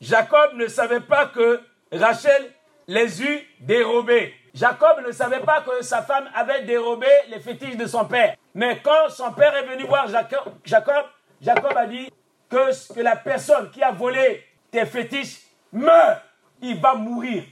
Jacob 0.01 0.55
ne 0.55 0.69
savait 0.69 1.01
pas 1.01 1.27
que 1.27 1.61
Rachel 1.93 2.53
les 2.87 3.21
eut 3.21 3.47
dérobés. 3.59 4.33
Jacob 4.55 5.05
ne 5.05 5.11
savait 5.11 5.41
pas 5.41 5.61
que 5.63 5.83
sa 5.83 6.03
femme 6.03 6.31
avait 6.35 6.63
dérobé 6.63 7.09
les 7.31 7.41
fétiches 7.41 7.77
de 7.77 7.87
son 7.87 8.05
père. 8.05 8.37
Mais 8.55 8.81
quand 8.83 9.09
son 9.11 9.33
père 9.33 9.55
est 9.57 9.67
venu 9.67 9.85
voir 9.85 10.07
Jacob, 10.09 10.53
Jacob, 10.65 11.77
a 11.77 11.87
dit 11.87 12.11
que 12.49 13.01
la 13.01 13.17
personne 13.17 13.71
qui 13.71 13.83
a 13.83 13.91
volé 13.91 14.45
tes 14.71 14.87
fétiches 14.87 15.41
meurt. 15.73 16.23
Il 16.63 16.79
va 16.79 16.95
mourir. 16.95 17.45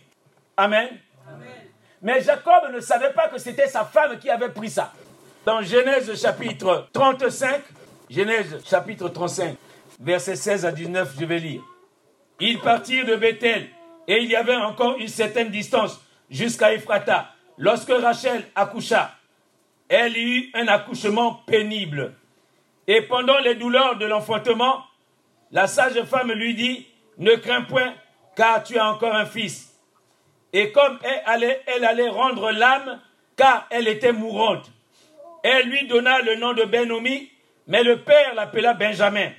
Amen. 0.57 0.89
Mais 2.03 2.21
Jacob 2.21 2.73
ne 2.73 2.81
savait 2.81 3.13
pas 3.13 3.29
que 3.29 3.39
c'était 3.39 3.67
sa 3.67 3.85
femme 3.85 4.19
qui 4.19 4.31
avait 4.31 4.51
pris 4.51 4.71
ça. 4.71 4.93
Dans 5.45 5.63
Genèse 5.63 6.21
chapitre 6.21 6.89
35, 6.93 7.63
Genèse 8.11 8.63
chapitre 8.69 9.09
35, 9.09 9.57
versets 10.01 10.37
16 10.37 10.67
à 10.67 10.73
19, 10.73 11.15
je 11.19 11.25
vais 11.25 11.39
lire. 11.39 11.63
Ils 12.41 12.61
partirent 12.61 13.07
de 13.07 13.17
Bethel 13.17 13.69
et 14.07 14.19
il 14.19 14.31
y 14.31 14.37
avait 14.37 14.57
encore 14.57 14.97
une 14.99 15.09
certaine 15.09 15.51
distance 15.51 16.01
jusqu'à 16.31 16.73
Ephrata. 16.73 17.31
Lorsque 17.57 17.91
Rachel 17.91 18.45
accoucha, 18.55 19.13
elle 19.89 20.17
eut 20.17 20.51
un 20.55 20.69
accouchement 20.69 21.35
pénible. 21.47 22.15
Et 22.87 23.03
pendant 23.03 23.39
les 23.39 23.55
douleurs 23.55 23.97
de 23.99 24.07
l'enfantement, 24.07 24.85
la 25.51 25.67
sage 25.67 26.03
femme 26.05 26.33
lui 26.33 26.55
dit, 26.55 26.87
ne 27.19 27.35
crains 27.37 27.63
point, 27.63 27.95
car 28.37 28.63
tu 28.63 28.79
as 28.79 28.91
encore 28.91 29.15
un 29.15 29.27
fils. 29.27 29.75
Et 30.53 30.73
comme 30.73 30.99
elle 31.03 31.23
allait, 31.27 31.63
elle 31.67 31.85
allait 31.85 32.09
rendre 32.09 32.51
l'âme, 32.51 33.01
car 33.37 33.67
elle 33.71 33.89
était 33.89 34.13
mourante, 34.13 34.71
elle 35.43 35.69
lui 35.69 35.87
donna 35.87 36.21
le 36.23 36.37
nom 36.37 36.53
de 36.55 36.65
Benomi, 36.65 37.31
mais 37.67 37.83
le 37.83 38.01
père 38.01 38.35
l'appela 38.35 38.75
Benjamin. 38.75 39.31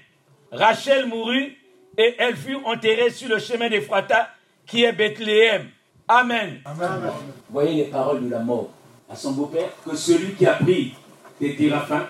Rachel 0.52 1.08
mourut 1.08 1.58
et 1.98 2.16
elle 2.18 2.36
fut 2.36 2.58
enterrée 2.66 3.10
sur 3.10 3.30
le 3.30 3.40
chemin 3.40 3.70
d'Ephrata, 3.70 4.30
qui 4.66 4.84
est 4.84 4.94
Bethléem. 4.94 5.70
Amen. 6.08 6.62
Amen. 6.66 7.12
Voyez 7.50 7.84
les 7.84 7.90
paroles 7.90 8.26
de 8.26 8.30
la 8.30 8.40
mort 8.40 8.70
à 9.10 9.16
son 9.16 9.32
beau-père, 9.32 9.70
que 9.84 9.96
celui 9.96 10.34
qui 10.34 10.46
a 10.46 10.54
pris 10.54 10.94
tes 11.40 11.56
téraphins, 11.56 12.08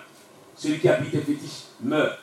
celui 0.56 0.80
qui 0.80 0.90
a 0.90 0.94
pris 0.94 1.10
tes 1.10 1.22
fétiches, 1.22 1.68
meurt. 1.82 2.20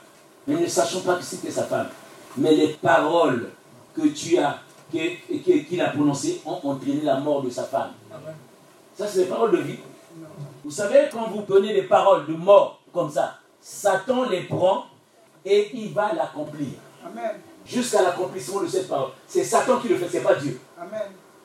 Mais 0.47 0.61
ne 0.61 0.67
sachant 0.67 1.01
pas 1.01 1.17
que 1.17 1.23
c'était 1.23 1.51
sa 1.51 1.65
femme. 1.65 1.89
Mais 2.37 2.55
les 2.55 2.69
paroles 2.69 3.51
que 3.95 4.09
tu 4.09 4.39
as, 4.39 4.61
qu'il 4.91 5.81
a 5.81 5.91
prononcées, 5.91 6.41
ont 6.45 6.61
entraîné 6.65 7.03
la 7.03 7.19
mort 7.21 7.43
de 7.43 7.51
sa 7.51 7.65
femme. 7.65 7.93
Ça, 8.95 9.07
c'est 9.07 9.21
les 9.21 9.27
paroles 9.27 9.53
de 9.53 9.59
vie. 9.59 9.79
Vous 10.65 10.71
savez, 10.71 11.09
quand 11.13 11.29
vous 11.29 11.43
prenez 11.43 11.73
des 11.73 11.83
paroles 11.83 12.27
de 12.27 12.33
mort 12.33 12.81
comme 12.93 13.11
ça, 13.11 13.39
Satan 13.61 14.29
les 14.29 14.43
prend 14.43 14.87
et 15.45 15.71
il 15.75 15.93
va 15.93 16.13
l'accomplir. 16.13 16.69
Jusqu'à 17.65 18.03
l'accomplissement 18.03 18.63
de 18.63 18.69
cette 18.69 18.89
parole. 18.89 19.11
C'est 19.27 19.45
Satan 19.45 19.79
qui 19.81 19.89
le 19.89 19.97
fait, 19.97 20.09
ce 20.09 20.17
n'est 20.17 20.23
pas 20.23 20.35
Dieu. 20.35 20.61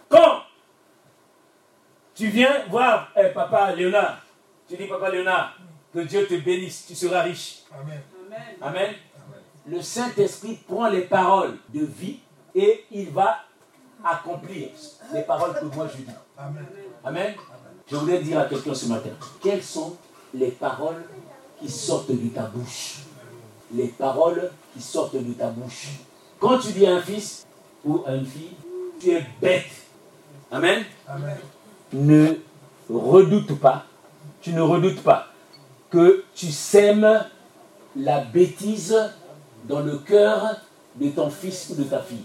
Quand 0.08 0.41
tu 2.13 2.27
viens 2.27 2.65
voir 2.69 3.12
eh, 3.15 3.30
papa 3.30 3.73
Léonard, 3.73 4.21
tu 4.67 4.77
dis 4.77 4.86
papa 4.86 5.10
Léonard, 5.10 5.58
que 5.93 5.99
Dieu 5.99 6.27
te 6.27 6.36
bénisse, 6.36 6.86
tu 6.88 6.95
seras 6.95 7.21
riche. 7.21 7.63
Amen. 7.73 8.01
Amen. 8.62 8.95
Le 9.71 9.81
Saint-Esprit 9.81 10.60
prend 10.67 10.89
les 10.89 11.03
paroles 11.03 11.57
de 11.73 11.86
vie 11.86 12.19
et 12.53 12.84
il 12.91 13.10
va 13.10 13.38
accomplir 14.03 14.67
les 15.13 15.21
paroles 15.21 15.57
que 15.57 15.65
moi 15.73 15.88
je 15.88 16.03
dis. 16.03 16.10
Amen. 16.38 16.65
Amen. 17.05 17.34
Je 17.89 17.95
voulais 17.95 18.21
dire 18.21 18.39
à 18.39 18.45
quelqu'un 18.45 18.73
ce 18.73 18.88
matin, 18.88 19.12
quelles 19.41 19.63
sont 19.63 19.95
les 20.34 20.49
paroles 20.51 21.05
qui 21.57 21.69
sortent 21.69 22.12
de 22.12 22.27
ta 22.27 22.41
bouche? 22.43 23.03
Les 23.73 23.88
paroles 23.88 24.51
qui 24.73 24.81
sortent 24.81 25.15
de 25.15 25.34
ta 25.34 25.47
bouche. 25.47 25.88
Quand 26.38 26.60
tu 26.60 26.73
dis 26.73 26.86
à 26.86 26.95
un 26.95 27.01
fils 27.01 27.47
ou 27.86 28.03
à 28.05 28.13
une 28.15 28.25
fille, 28.25 28.51
tu 28.99 29.12
es 29.12 29.25
bête. 29.39 29.71
Amen. 30.51 30.84
Amen. 31.07 31.38
Ne 31.93 32.39
redoute 32.89 33.57
pas, 33.57 33.86
tu 34.41 34.51
ne 34.51 34.62
redoutes 34.62 35.01
pas 35.01 35.27
que 35.89 36.25
tu 36.36 36.51
sèmes 36.51 37.23
la 37.95 38.19
bêtise 38.19 38.97
dans 39.63 39.82
le 39.82 39.97
cœur 39.97 40.58
de 40.95 41.10
ton 41.10 41.30
fils 41.30 41.69
ou 41.69 41.76
de 41.76 41.84
ta 41.84 42.00
fille. 42.00 42.24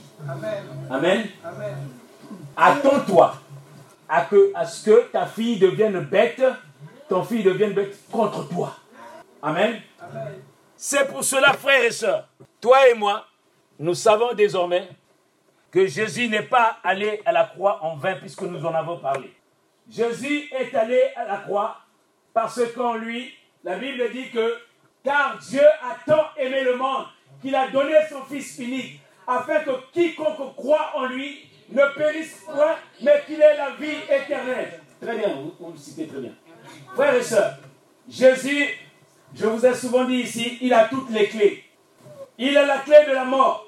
Amen. 0.90 1.28
Amen. 1.44 1.76
Attends-toi 2.56 3.36
à, 4.08 4.22
que, 4.22 4.52
à 4.54 4.66
ce 4.66 4.90
que 4.90 5.08
ta 5.08 5.26
fille 5.26 5.58
devienne 5.58 6.00
bête, 6.00 6.42
ton 7.08 7.22
fils 7.22 7.44
devienne 7.44 7.72
bête 7.72 7.96
contre 8.10 8.48
toi. 8.48 8.74
Amen. 9.42 9.80
C'est 10.76 11.06
pour 11.08 11.24
cela, 11.24 11.52
frères 11.52 11.84
et 11.84 11.90
sœurs, 11.90 12.28
toi 12.60 12.88
et 12.88 12.94
moi, 12.94 13.26
nous 13.78 13.94
savons 13.94 14.32
désormais 14.34 14.88
que 15.70 15.86
Jésus 15.86 16.28
n'est 16.28 16.42
pas 16.42 16.78
allé 16.82 17.22
à 17.24 17.32
la 17.32 17.44
croix 17.44 17.82
en 17.82 17.96
vain 17.96 18.16
puisque 18.16 18.42
nous 18.42 18.64
en 18.64 18.74
avons 18.74 18.98
parlé. 18.98 19.34
Jésus 19.90 20.48
est 20.52 20.74
allé 20.74 21.00
à 21.14 21.24
la 21.24 21.36
croix 21.38 21.76
parce 22.32 22.60
qu'en 22.74 22.94
lui, 22.94 23.32
la 23.62 23.76
Bible 23.76 24.10
dit 24.12 24.30
que 24.30 24.56
car 25.04 25.38
Dieu 25.38 25.62
a 25.62 25.96
tant 26.04 26.26
aimé 26.36 26.64
le 26.64 26.76
monde 26.76 27.06
qu'il 27.46 27.54
a 27.54 27.68
donné 27.68 27.94
son 28.10 28.24
Fils 28.24 28.58
unique 28.58 29.00
afin 29.24 29.60
que 29.60 29.70
quiconque 29.92 30.56
croit 30.56 30.90
en 30.96 31.06
lui 31.06 31.48
ne 31.70 31.82
périsse 31.96 32.42
point, 32.44 32.74
mais 33.00 33.22
qu'il 33.24 33.40
ait 33.40 33.56
la 33.56 33.70
vie 33.78 33.98
éternelle. 34.10 34.80
Très 35.00 35.16
bien, 35.16 35.28
vous, 35.60 35.70
le 35.70 35.78
citez 35.78 36.08
très 36.08 36.18
bien. 36.18 36.32
Frères 36.94 37.14
et 37.14 37.22
sœurs, 37.22 37.58
Jésus, 38.08 38.66
je 39.32 39.46
vous 39.46 39.64
ai 39.64 39.74
souvent 39.74 40.04
dit 40.04 40.16
ici, 40.16 40.58
il 40.60 40.74
a 40.74 40.88
toutes 40.88 41.10
les 41.10 41.28
clés. 41.28 41.64
Il 42.36 42.56
a 42.58 42.66
la 42.66 42.78
clé 42.78 42.96
de 43.06 43.12
la 43.12 43.24
mort. 43.24 43.64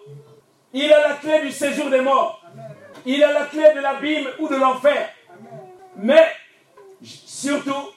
Il 0.73 0.93
a 0.93 1.09
la 1.09 1.15
clé 1.15 1.41
du 1.43 1.53
séjour 1.53 1.89
des 1.89 2.01
morts. 2.01 2.43
Il 3.07 3.23
a 3.23 3.33
la 3.33 3.45
clé 3.47 3.75
de 3.77 3.81
l'abîme 3.81 4.27
ou 4.41 4.49
de 4.49 4.57
l'enfer. 4.57 5.09
Mais, 5.97 6.27
surtout, 7.01 7.91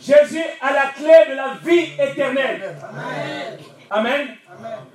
Jésus 0.00 0.44
a 0.62 0.72
la 0.72 0.86
clé 0.86 1.30
de 1.30 1.34
la 1.34 1.58
vie 1.62 1.92
éternelle. 2.00 2.74
Amen. 3.90 4.36
Amen. 4.48 4.86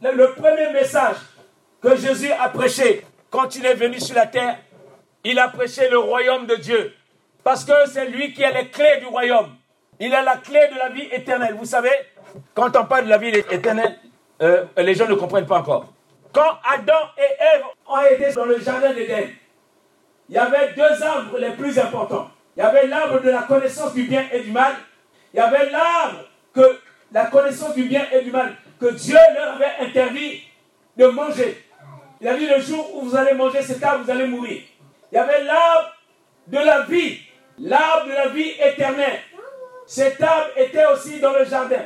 Le, 0.00 0.32
premier 0.34 0.70
message 0.72 1.16
que 1.82 1.96
Jésus 1.96 2.30
a 2.30 2.48
prêché 2.50 3.04
quand 3.30 3.56
il 3.56 3.66
est 3.66 3.74
venu 3.74 3.98
sur 3.98 4.14
la 4.14 4.26
terre. 4.26 4.58
Il 5.24 5.38
a 5.38 5.48
prêché 5.48 5.88
le 5.88 5.98
royaume 5.98 6.46
de 6.46 6.54
Dieu. 6.54 6.94
Parce 7.42 7.64
que 7.64 7.72
c'est 7.92 8.06
lui 8.06 8.32
qui 8.32 8.44
a 8.44 8.52
les 8.52 8.68
clés 8.68 8.98
du 9.00 9.06
royaume. 9.06 9.56
Il 9.98 10.14
a 10.14 10.22
la 10.22 10.36
clé 10.36 10.60
de 10.72 10.78
la 10.78 10.90
vie 10.90 11.08
éternelle. 11.10 11.54
Vous 11.58 11.64
savez, 11.64 11.90
quand 12.54 12.76
on 12.76 12.84
parle 12.84 13.06
de 13.06 13.10
la 13.10 13.18
vie 13.18 13.28
éternelle, 13.50 13.98
euh, 14.40 14.64
les 14.76 14.94
gens 14.94 15.08
ne 15.08 15.14
comprennent 15.14 15.46
pas 15.46 15.58
encore. 15.58 15.92
Quand 16.32 16.58
Adam 16.72 17.08
et 17.16 17.56
Ève 17.56 17.64
ont 17.88 18.00
été 18.02 18.32
dans 18.32 18.44
le 18.44 18.60
jardin 18.60 18.92
d'Éden, 18.92 19.30
il 20.28 20.34
y 20.36 20.38
avait 20.38 20.74
deux 20.74 21.02
arbres 21.02 21.38
les 21.38 21.50
plus 21.50 21.76
importants. 21.78 22.30
Il 22.56 22.60
y 22.60 22.62
avait 22.62 22.86
l'arbre 22.86 23.20
de 23.20 23.30
la 23.30 23.42
connaissance 23.42 23.94
du 23.94 24.04
bien 24.04 24.26
et 24.30 24.40
du 24.40 24.52
mal. 24.52 24.74
Il 25.34 25.38
y 25.38 25.40
avait 25.40 25.70
l'arbre 25.70 26.20
que 26.54 26.78
la 27.10 27.26
connaissance 27.26 27.74
du 27.74 27.84
bien 27.84 28.06
et 28.12 28.22
du 28.22 28.30
mal 28.30 28.54
que 28.78 28.92
Dieu 28.92 29.18
leur 29.34 29.54
avait 29.54 29.86
interdit 29.86 30.42
de 30.96 31.06
manger. 31.06 31.64
Il 32.20 32.28
a 32.28 32.36
dit 32.36 32.46
le 32.46 32.60
jour 32.60 32.94
où 32.94 33.02
vous 33.02 33.16
allez 33.16 33.34
manger 33.34 33.62
cet 33.62 33.82
arbre, 33.82 34.04
vous 34.04 34.10
allez 34.10 34.26
mourir. 34.26 34.62
Il 35.12 35.14
y 35.14 35.18
avait 35.18 35.44
l'arbre 35.44 35.92
de 36.48 36.58
la 36.58 36.80
vie, 36.82 37.20
l'arbre 37.58 38.06
de 38.06 38.12
la 38.12 38.28
vie 38.28 38.52
éternelle. 38.60 39.20
Cet 39.86 40.20
arbre 40.22 40.50
était 40.56 40.86
aussi 40.86 41.20
dans 41.20 41.32
le 41.32 41.44
jardin. 41.44 41.84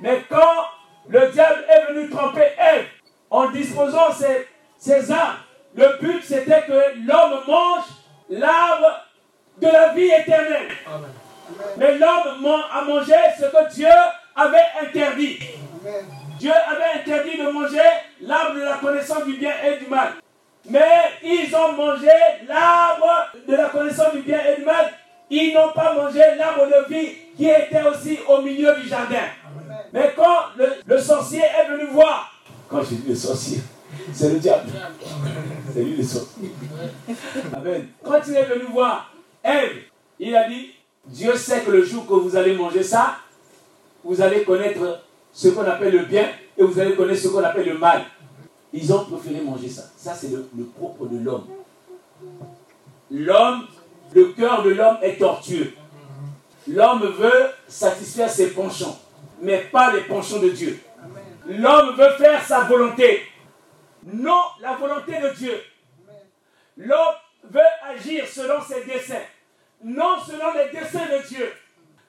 Mais 0.00 0.24
quand 0.28 0.64
le 1.08 1.28
diable 1.28 1.64
est 1.68 1.92
venu 1.92 2.10
tromper 2.10 2.48
Ève 2.58 2.86
en 3.30 3.50
disposant 3.50 4.12
ces, 4.12 4.48
ces 4.76 5.10
arbres, 5.10 5.40
le 5.74 5.98
but 6.00 6.22
c'était 6.24 6.62
que 6.62 6.98
l'homme 7.06 7.42
mange 7.46 7.84
l'arbre 8.28 9.06
de 9.58 9.66
la 9.66 9.88
vie 9.92 10.10
éternelle. 10.10 10.68
Mais 11.76 11.98
l'homme 11.98 12.46
a 12.72 12.82
mangé 12.82 13.14
ce 13.38 13.44
que 13.44 13.74
Dieu 13.74 13.88
avait 14.36 14.58
interdit. 14.82 15.38
Dieu 16.38 16.52
avait 16.52 17.00
interdit 17.00 17.38
de 17.38 17.50
manger 17.50 17.78
l'arbre 18.22 18.54
de 18.56 18.64
la 18.64 18.76
connaissance 18.76 19.24
du 19.24 19.34
bien 19.34 19.52
et 19.64 19.82
du 19.82 19.90
mal. 19.90 20.12
Mais 20.68 20.88
ils 21.22 21.54
ont 21.54 21.72
mangé 21.72 22.08
l'arbre 22.46 23.30
de 23.48 23.54
la 23.54 23.68
connaissance 23.68 24.12
du 24.12 24.20
bien 24.20 24.38
et 24.44 24.60
du 24.60 24.64
mal. 24.64 24.92
Ils 25.30 25.54
n'ont 25.54 25.72
pas 25.72 25.94
mangé 25.94 26.20
l'arbre 26.36 26.66
de 26.66 26.92
vie 26.94 27.08
qui 27.36 27.46
était 27.46 27.82
aussi 27.82 28.18
au 28.28 28.42
milieu 28.42 28.74
du 28.76 28.88
jardin. 28.88 29.28
Mais 29.92 30.12
quand 30.16 30.62
le, 30.86 30.98
sorcier 30.98 31.40
est 31.42 31.70
venu 31.70 31.86
voir, 31.90 32.32
quand 32.68 32.82
j'ai 32.82 32.96
dit 32.96 33.08
le 33.08 33.14
sorcier, 33.14 33.60
c'est 34.12 34.32
le 34.32 34.38
diable. 34.38 34.70
C'est 35.72 35.82
lui 35.82 35.96
le 35.96 36.04
sorcier. 36.04 36.52
Amen. 37.54 37.88
Quand 38.04 38.20
il 38.28 38.36
est 38.36 38.44
venu 38.44 38.64
voir 38.70 39.12
Ève, 39.42 39.78
il 40.18 40.36
a 40.36 40.48
dit, 40.48 40.70
Dieu 41.06 41.34
sait 41.36 41.60
que 41.62 41.70
le 41.70 41.84
jour 41.84 42.06
que 42.06 42.12
vous 42.14 42.36
allez 42.36 42.54
manger 42.54 42.82
ça, 42.82 43.16
vous 44.04 44.20
allez 44.20 44.44
connaître 44.44 45.00
ce 45.32 45.48
qu'on 45.48 45.64
appelle 45.64 45.92
le 45.92 46.04
bien 46.04 46.28
et 46.56 46.62
vous 46.62 46.78
allez 46.78 46.94
connaître 46.94 47.20
ce 47.20 47.28
qu'on 47.28 47.42
appelle 47.42 47.68
le 47.68 47.78
mal. 47.78 48.04
Ils 48.72 48.92
ont 48.92 49.04
préféré 49.04 49.40
manger 49.42 49.68
ça. 49.68 49.82
Ça, 49.96 50.14
c'est 50.14 50.28
le, 50.28 50.64
propre 50.76 51.06
de 51.06 51.18
l'homme. 51.18 51.46
L'homme, 53.10 53.66
le 54.14 54.26
cœur 54.32 54.62
de 54.62 54.70
l'homme 54.70 54.98
est 55.02 55.18
tortueux. 55.18 55.72
L'homme 56.68 57.02
veut 57.02 57.50
satisfaire 57.66 58.30
ses 58.30 58.50
penchants, 58.50 58.98
mais 59.42 59.58
pas 59.72 59.92
les 59.92 60.02
penchants 60.02 60.38
de 60.38 60.50
Dieu. 60.50 60.78
L'homme 61.46 61.96
veut 61.96 62.12
faire 62.18 62.44
sa 62.44 62.64
volonté, 62.64 63.22
non 64.04 64.42
la 64.60 64.76
volonté 64.76 65.12
de 65.20 65.30
Dieu. 65.30 65.60
L'homme 66.76 67.14
veut 67.44 67.60
agir 67.88 68.24
selon 68.28 68.62
ses 68.62 68.84
desseins, 68.84 69.24
non 69.82 70.20
selon 70.24 70.52
les 70.54 70.78
desseins 70.78 71.06
de 71.06 71.26
Dieu. 71.26 71.52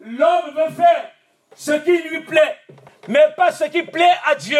L'homme 0.01 0.53
veut 0.53 0.75
faire 0.75 1.11
ce 1.55 1.71
qui 1.71 1.97
lui 2.09 2.21
plaît, 2.21 2.57
mais 3.07 3.25
pas 3.35 3.51
ce 3.51 3.65
qui 3.65 3.83
plaît 3.83 4.13
à 4.25 4.35
Dieu. 4.35 4.59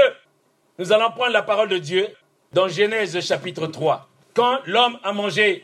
Nous 0.77 0.91
allons 0.91 1.11
prendre 1.11 1.31
la 1.31 1.43
parole 1.43 1.69
de 1.69 1.77
Dieu 1.77 2.07
dans 2.53 2.67
Genèse 2.67 3.19
chapitre 3.25 3.67
3. 3.67 4.07
Quand 4.33 4.59
l'homme 4.65 4.97
a 5.03 5.11
mangé 5.11 5.63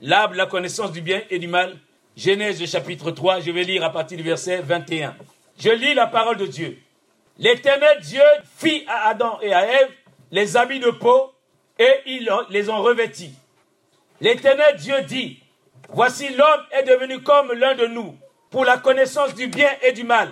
l'arbre, 0.00 0.34
la 0.34 0.46
connaissance 0.46 0.92
du 0.92 1.00
bien 1.00 1.22
et 1.30 1.38
du 1.38 1.48
mal, 1.48 1.76
Genèse 2.16 2.64
chapitre 2.66 3.10
3, 3.10 3.40
je 3.40 3.50
vais 3.50 3.62
lire 3.62 3.84
à 3.84 3.90
partir 3.90 4.16
du 4.16 4.24
verset 4.24 4.60
21. 4.62 5.16
Je 5.58 5.70
lis 5.70 5.94
la 5.94 6.06
parole 6.06 6.36
de 6.36 6.46
Dieu. 6.46 6.78
L'éternel 7.38 8.00
Dieu 8.02 8.22
fit 8.56 8.84
à 8.86 9.08
Adam 9.08 9.38
et 9.40 9.52
à 9.52 9.64
Ève 9.64 9.90
les 10.30 10.56
habits 10.56 10.80
de 10.80 10.90
peau 10.90 11.32
et 11.78 11.90
ils 12.06 12.30
les 12.50 12.68
ont 12.68 12.82
revêtis. 12.82 13.34
L'éternel 14.20 14.76
Dieu 14.76 15.00
dit, 15.02 15.42
voici 15.88 16.28
l'homme 16.28 16.64
est 16.72 16.82
devenu 16.82 17.22
comme 17.22 17.52
l'un 17.52 17.74
de 17.74 17.86
nous 17.86 18.16
pour 18.50 18.64
la 18.64 18.76
connaissance 18.76 19.34
du 19.34 19.46
bien 19.46 19.70
et 19.82 19.92
du 19.92 20.04
mal. 20.04 20.30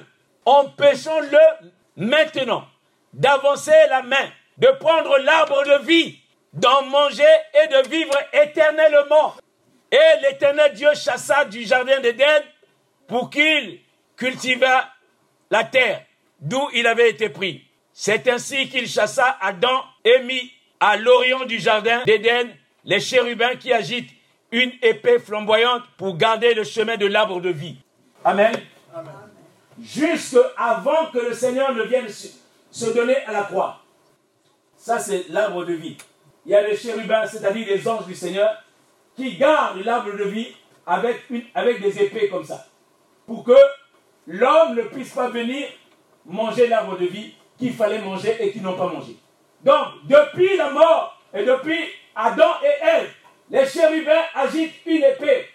Empêchons-le 0.48 1.68
maintenant 1.96 2.64
d'avancer 3.12 3.70
la 3.90 4.00
main, 4.00 4.30
de 4.56 4.68
prendre 4.80 5.18
l'arbre 5.18 5.62
de 5.62 5.84
vie, 5.84 6.20
d'en 6.54 6.84
manger 6.84 7.22
et 7.62 7.66
de 7.66 7.86
vivre 7.90 8.14
éternellement. 8.32 9.34
Et 9.92 10.22
l'Éternel 10.22 10.72
Dieu 10.72 10.88
chassa 10.94 11.44
du 11.44 11.64
jardin 11.64 12.00
d'Éden 12.00 12.42
pour 13.08 13.28
qu'il 13.28 13.80
cultivât 14.16 14.88
la 15.50 15.64
terre 15.64 16.00
d'où 16.40 16.66
il 16.72 16.86
avait 16.86 17.10
été 17.10 17.28
pris. 17.28 17.64
C'est 17.92 18.26
ainsi 18.26 18.70
qu'il 18.70 18.88
chassa 18.88 19.36
Adam 19.42 19.84
et 20.02 20.20
mit 20.20 20.50
à 20.80 20.96
l'orient 20.96 21.44
du 21.44 21.58
jardin 21.58 22.02
d'Éden 22.06 22.48
les 22.86 23.00
chérubins 23.00 23.56
qui 23.56 23.70
agitent 23.70 24.14
une 24.50 24.72
épée 24.80 25.18
flamboyante 25.18 25.82
pour 25.98 26.16
garder 26.16 26.54
le 26.54 26.64
chemin 26.64 26.96
de 26.96 27.04
l'arbre 27.04 27.42
de 27.42 27.50
vie. 27.50 27.76
Amen. 28.24 28.54
Jusque 29.80 30.38
avant 30.56 31.06
que 31.12 31.18
le 31.18 31.32
Seigneur 31.32 31.74
ne 31.74 31.82
vienne 31.84 32.08
se 32.08 32.90
donner 32.90 33.16
à 33.26 33.32
la 33.32 33.42
croix. 33.42 33.80
Ça, 34.76 34.98
c'est 34.98 35.28
l'arbre 35.28 35.64
de 35.64 35.74
vie. 35.74 35.96
Il 36.46 36.52
y 36.52 36.54
a 36.54 36.66
les 36.66 36.76
chérubins, 36.76 37.26
c'est-à-dire 37.26 37.66
les 37.66 37.86
anges 37.88 38.06
du 38.06 38.14
Seigneur, 38.14 38.62
qui 39.16 39.36
gardent 39.36 39.84
l'arbre 39.84 40.16
de 40.16 40.24
vie 40.24 40.48
avec, 40.86 41.24
avec 41.54 41.82
des 41.82 42.02
épées 42.02 42.28
comme 42.28 42.44
ça. 42.44 42.66
Pour 43.26 43.44
que 43.44 43.56
l'homme 44.26 44.74
ne 44.76 44.82
puisse 44.82 45.12
pas 45.12 45.28
venir 45.28 45.68
manger 46.24 46.68
l'arbre 46.68 46.96
de 46.98 47.06
vie 47.06 47.34
qu'il 47.58 47.74
fallait 47.74 48.00
manger 48.00 48.36
et 48.40 48.52
qu'ils 48.52 48.62
n'ont 48.62 48.76
pas 48.76 48.86
mangé. 48.86 49.16
Donc, 49.62 49.86
depuis 50.04 50.56
la 50.56 50.70
mort 50.70 51.20
et 51.34 51.44
depuis 51.44 51.78
Adam 52.14 52.54
et 52.62 52.86
Ève, 52.86 53.10
les 53.50 53.66
chérubins 53.66 54.22
agitent 54.34 54.74
une 54.86 55.02
épée 55.02 55.48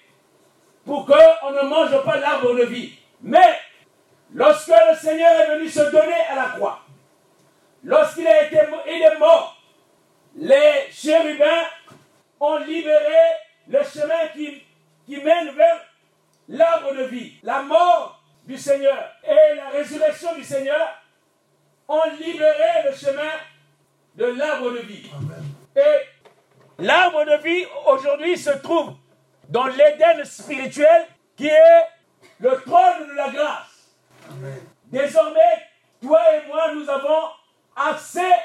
pour 0.86 1.06
qu'on 1.06 1.52
ne 1.52 1.70
mange 1.70 2.04
pas 2.04 2.18
l'arbre 2.18 2.56
de 2.56 2.64
vie. 2.66 2.92
Mais, 3.22 3.58
lorsque 4.34 4.68
le 4.68 4.96
Seigneur 4.96 5.32
est 5.40 5.56
venu 5.56 5.70
se 5.70 5.92
donner 5.92 6.22
à 6.30 6.36
la 6.36 6.46
croix, 6.56 6.82
lorsqu'il 7.84 8.28
a 8.28 8.46
été, 8.46 8.60
il 8.88 9.02
est 9.02 9.18
mort, 9.18 9.62
les 10.36 10.88
chérubins 10.92 11.64
ont 12.40 12.58
libéré 12.58 13.22
le 13.68 13.80
chemin 13.84 14.28
qui, 14.34 14.64
qui 15.06 15.18
mène 15.18 15.52
vers 15.56 15.82
l'arbre 16.50 16.94
de 16.96 17.04
vie. 17.04 17.34
La 17.44 17.62
mort 17.62 18.22
du 18.46 18.58
Seigneur 18.58 19.12
et 19.24 19.56
la 19.56 19.70
résurrection 19.70 20.36
du 20.36 20.44
Seigneur 20.44 21.02
ont 21.88 22.10
libéré 22.20 22.90
le 22.90 22.96
chemin 22.96 23.32
de 24.16 24.26
l'arbre 24.26 24.72
de 24.72 24.80
vie. 24.80 25.10
Et 25.76 25.80
l'arbre 26.80 27.26
de 27.26 27.44
vie 27.44 27.66
aujourd'hui 27.88 28.38
se 28.38 28.52
trouve 28.52 28.94
dans 29.50 29.68
l'Éden 29.68 30.24
spirituel 30.26 31.08
qui 31.36 31.48
est 31.48 31.86
le 32.40 32.52
trône 32.62 33.08
de 33.10 33.14
la 33.14 33.30
grâce. 33.30 33.73
Désormais, 34.86 35.68
toi 36.02 36.20
et 36.36 36.48
moi, 36.48 36.74
nous 36.74 36.90
avons 36.90 37.30
accès 37.76 38.36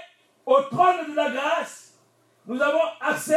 au 0.47 0.63
trône 0.63 1.11
de 1.11 1.17
la 1.17 1.31
grâce. 1.31 1.95
Nous 2.47 2.61
avons 2.63 2.85
accès 3.01 3.37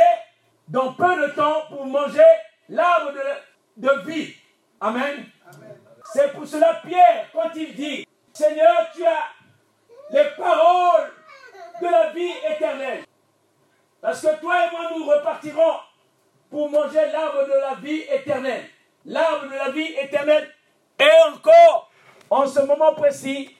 dans 0.67 0.93
peu 0.93 1.15
de 1.21 1.33
temps 1.33 1.65
pour 1.69 1.85
manger 1.85 2.21
l'arbre 2.69 3.11
de, 3.11 3.87
de, 3.87 4.09
vie. 4.09 4.33
Amen. 4.79 5.25
C'est 6.13 6.31
pour 6.33 6.47
cela 6.47 6.81
Pierre, 6.85 7.27
quand 7.33 7.49
il 7.55 7.75
dit, 7.75 8.07
Seigneur, 8.33 8.89
tu 8.95 9.05
as 9.05 9.25
les 10.11 10.29
paroles 10.37 11.11
de 11.81 11.87
la 11.87 12.11
vie 12.11 12.33
éternelle. 12.49 13.03
Parce 13.99 14.21
que 14.21 14.39
toi 14.39 14.65
et 14.65 14.71
moi, 14.71 14.89
nous 14.95 15.05
repartirons 15.05 15.75
pour 16.49 16.69
manger 16.69 17.11
l'arbre 17.11 17.45
de 17.45 17.59
la 17.59 17.75
vie 17.75 18.01
éternelle. 18.09 18.65
L'arbre 19.05 19.45
de 19.49 19.55
la 19.55 19.69
vie 19.71 19.93
éternelle. 19.99 20.49
Et 20.99 21.09
encore, 21.29 21.90
en 22.31 22.47
ce 22.47 22.61
moment 22.61 22.93
précis, 22.93 23.55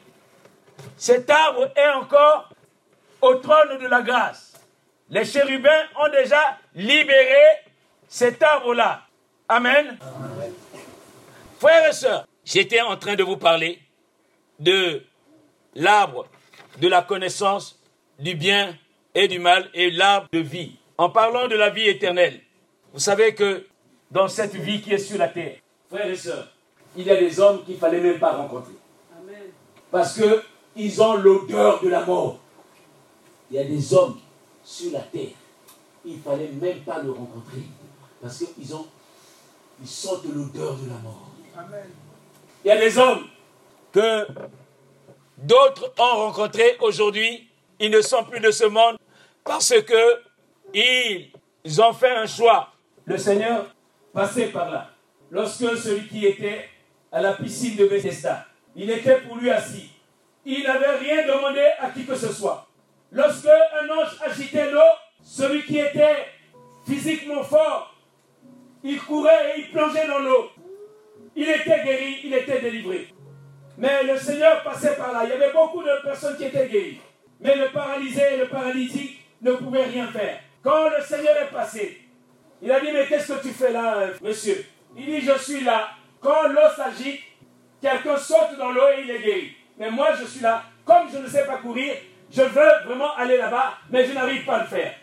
cet 0.97 1.29
arbre 1.29 1.69
est 1.75 1.89
encore 1.89 2.49
au 3.21 3.35
trône 3.35 3.77
de 3.77 3.87
la 3.87 4.01
grâce. 4.01 4.53
Les 5.09 5.25
chérubins 5.25 5.83
ont 5.99 6.09
déjà 6.09 6.57
libéré 6.73 7.43
cet 8.07 8.41
arbre-là. 8.41 9.03
Amen. 9.49 9.97
Frères 11.59 11.89
et 11.89 11.91
sœurs, 11.91 12.25
j'étais 12.45 12.79
en 12.79 12.95
train 12.95 13.15
de 13.15 13.23
vous 13.23 13.35
parler 13.37 13.79
de 14.57 15.03
l'arbre 15.75 16.25
de 16.79 16.87
la 16.87 17.01
connaissance 17.01 17.77
du 18.19 18.35
bien 18.35 18.77
et 19.13 19.27
du 19.27 19.39
mal 19.39 19.69
et 19.73 19.91
l'arbre 19.91 20.29
de 20.31 20.39
vie. 20.39 20.77
En 20.97 21.09
parlant 21.09 21.49
de 21.49 21.55
la 21.55 21.69
vie 21.69 21.89
éternelle, 21.89 22.39
vous 22.93 22.99
savez 22.99 23.35
que 23.35 23.67
dans 24.11 24.29
cette 24.29 24.55
vie 24.55 24.81
qui 24.81 24.93
est 24.93 24.97
sur 24.97 25.17
la 25.17 25.27
terre, 25.27 25.57
frères 25.89 26.07
et 26.07 26.15
sœurs, 26.15 26.47
il 26.95 27.05
y 27.05 27.11
a 27.11 27.17
des 27.17 27.39
hommes 27.39 27.63
qu'il 27.63 27.75
ne 27.75 27.79
fallait 27.79 28.01
même 28.01 28.19
pas 28.19 28.33
rencontrer. 28.33 28.73
Parce 29.89 30.19
qu'ils 30.19 31.01
ont 31.01 31.15
l'odeur 31.15 31.81
de 31.81 31.89
la 31.89 32.05
mort. 32.05 32.39
Il 33.49 33.57
y 33.57 33.59
a 33.59 33.63
des 33.63 33.93
hommes 33.93 34.17
sur 34.63 34.91
la 34.93 34.99
terre, 34.99 35.31
il 36.05 36.17
ne 36.17 36.21
fallait 36.21 36.49
même 36.49 36.79
pas 36.79 36.99
le 36.99 37.11
rencontrer. 37.11 37.63
Parce 38.21 38.37
qu'ils 38.37 38.75
ont, 38.75 38.87
ils 39.81 39.87
sentent 39.87 40.25
l'odeur 40.25 40.75
de 40.75 40.89
la 40.89 40.97
mort. 40.99 41.31
Il 42.63 42.67
y 42.67 42.71
a 42.71 42.77
des 42.77 42.97
hommes 42.97 43.25
que 43.91 44.27
d'autres 45.37 45.91
ont 45.99 46.27
rencontrés 46.27 46.77
aujourd'hui. 46.79 47.49
Ils 47.79 47.89
ne 47.89 48.01
sont 48.01 48.23
plus 48.23 48.39
de 48.39 48.51
ce 48.51 48.65
monde 48.65 48.97
parce 49.43 49.73
que 49.81 50.21
ils 50.73 51.81
ont 51.81 51.93
fait 51.93 52.15
un 52.15 52.27
choix. 52.27 52.69
Le 53.05 53.17
Seigneur 53.17 53.65
passait 54.13 54.47
par 54.47 54.69
là. 54.69 54.89
Lorsque 55.31 55.77
celui 55.77 56.07
qui 56.07 56.25
était 56.25 56.69
à 57.11 57.21
la 57.21 57.33
piscine 57.33 57.75
de 57.75 57.87
Bethesda, 57.87 58.45
il 58.75 58.89
était 58.89 59.19
pour 59.21 59.37
lui 59.37 59.49
assis. 59.49 59.89
Il 60.45 60.63
n'avait 60.63 60.97
rien 60.97 61.27
demandé 61.27 61.65
à 61.79 61.89
qui 61.89 62.05
que 62.05 62.15
ce 62.15 62.31
soit. 62.31 62.67
Lorsque 63.11 63.47
un 63.47 63.89
ange 63.89 64.17
agitait 64.25 64.71
l'eau, 64.71 64.79
celui 65.21 65.63
qui 65.63 65.77
était 65.77 66.25
physiquement 66.87 67.43
fort, 67.43 67.95
il 68.83 68.99
courait 68.99 69.53
et 69.55 69.59
il 69.61 69.71
plongeait 69.71 70.07
dans 70.07 70.19
l'eau. 70.19 70.49
Il 71.35 71.47
était 71.47 71.83
guéri, 71.83 72.21
il 72.23 72.33
était 72.33 72.59
délivré. 72.59 73.13
Mais 73.77 74.03
le 74.03 74.17
Seigneur 74.17 74.63
passait 74.63 74.95
par 74.95 75.11
là. 75.13 75.21
Il 75.23 75.29
y 75.29 75.33
avait 75.33 75.53
beaucoup 75.53 75.83
de 75.83 76.01
personnes 76.03 76.37
qui 76.37 76.45
étaient 76.45 76.67
guéries. 76.67 77.01
Mais 77.39 77.55
le 77.55 77.69
paralysé 77.69 78.21
et 78.33 78.37
le 78.37 78.47
paralytique 78.47 79.19
ne 79.41 79.53
pouvaient 79.53 79.85
rien 79.85 80.07
faire. 80.07 80.39
Quand 80.63 80.89
le 80.89 81.03
Seigneur 81.03 81.35
est 81.37 81.51
passé, 81.51 82.01
il 82.61 82.71
a 82.71 82.79
dit, 82.79 82.91
mais 82.93 83.07
qu'est-ce 83.07 83.33
que 83.33 83.41
tu 83.41 83.49
fais 83.49 83.71
là, 83.71 83.97
euh, 83.97 84.13
monsieur? 84.21 84.65
Il 84.95 85.05
dit, 85.05 85.21
je 85.21 85.37
suis 85.39 85.63
là. 85.63 85.89
Quand 86.21 86.47
l'eau 86.47 86.69
s'agite, 86.75 87.21
quelqu'un 87.81 88.17
saute 88.17 88.57
dans 88.57 88.71
l'eau 88.71 88.87
et 88.95 89.01
il 89.03 89.09
est 89.09 89.19
guéri. 89.19 89.55
Mais 89.77 89.89
moi, 89.89 90.09
je 90.19 90.25
suis 90.25 90.41
là. 90.41 90.63
Comme 90.85 91.09
je 91.11 91.17
ne 91.17 91.27
sais 91.27 91.45
pas 91.45 91.57
courir, 91.57 91.95
je 92.31 92.41
veux 92.41 92.69
vraiment 92.85 93.13
aller 93.15 93.37
là-bas, 93.37 93.73
mais 93.89 94.05
je 94.05 94.13
n'arrive 94.13 94.45
pas 94.45 94.57
à 94.57 94.61
le 94.61 94.67
faire. 94.67 94.93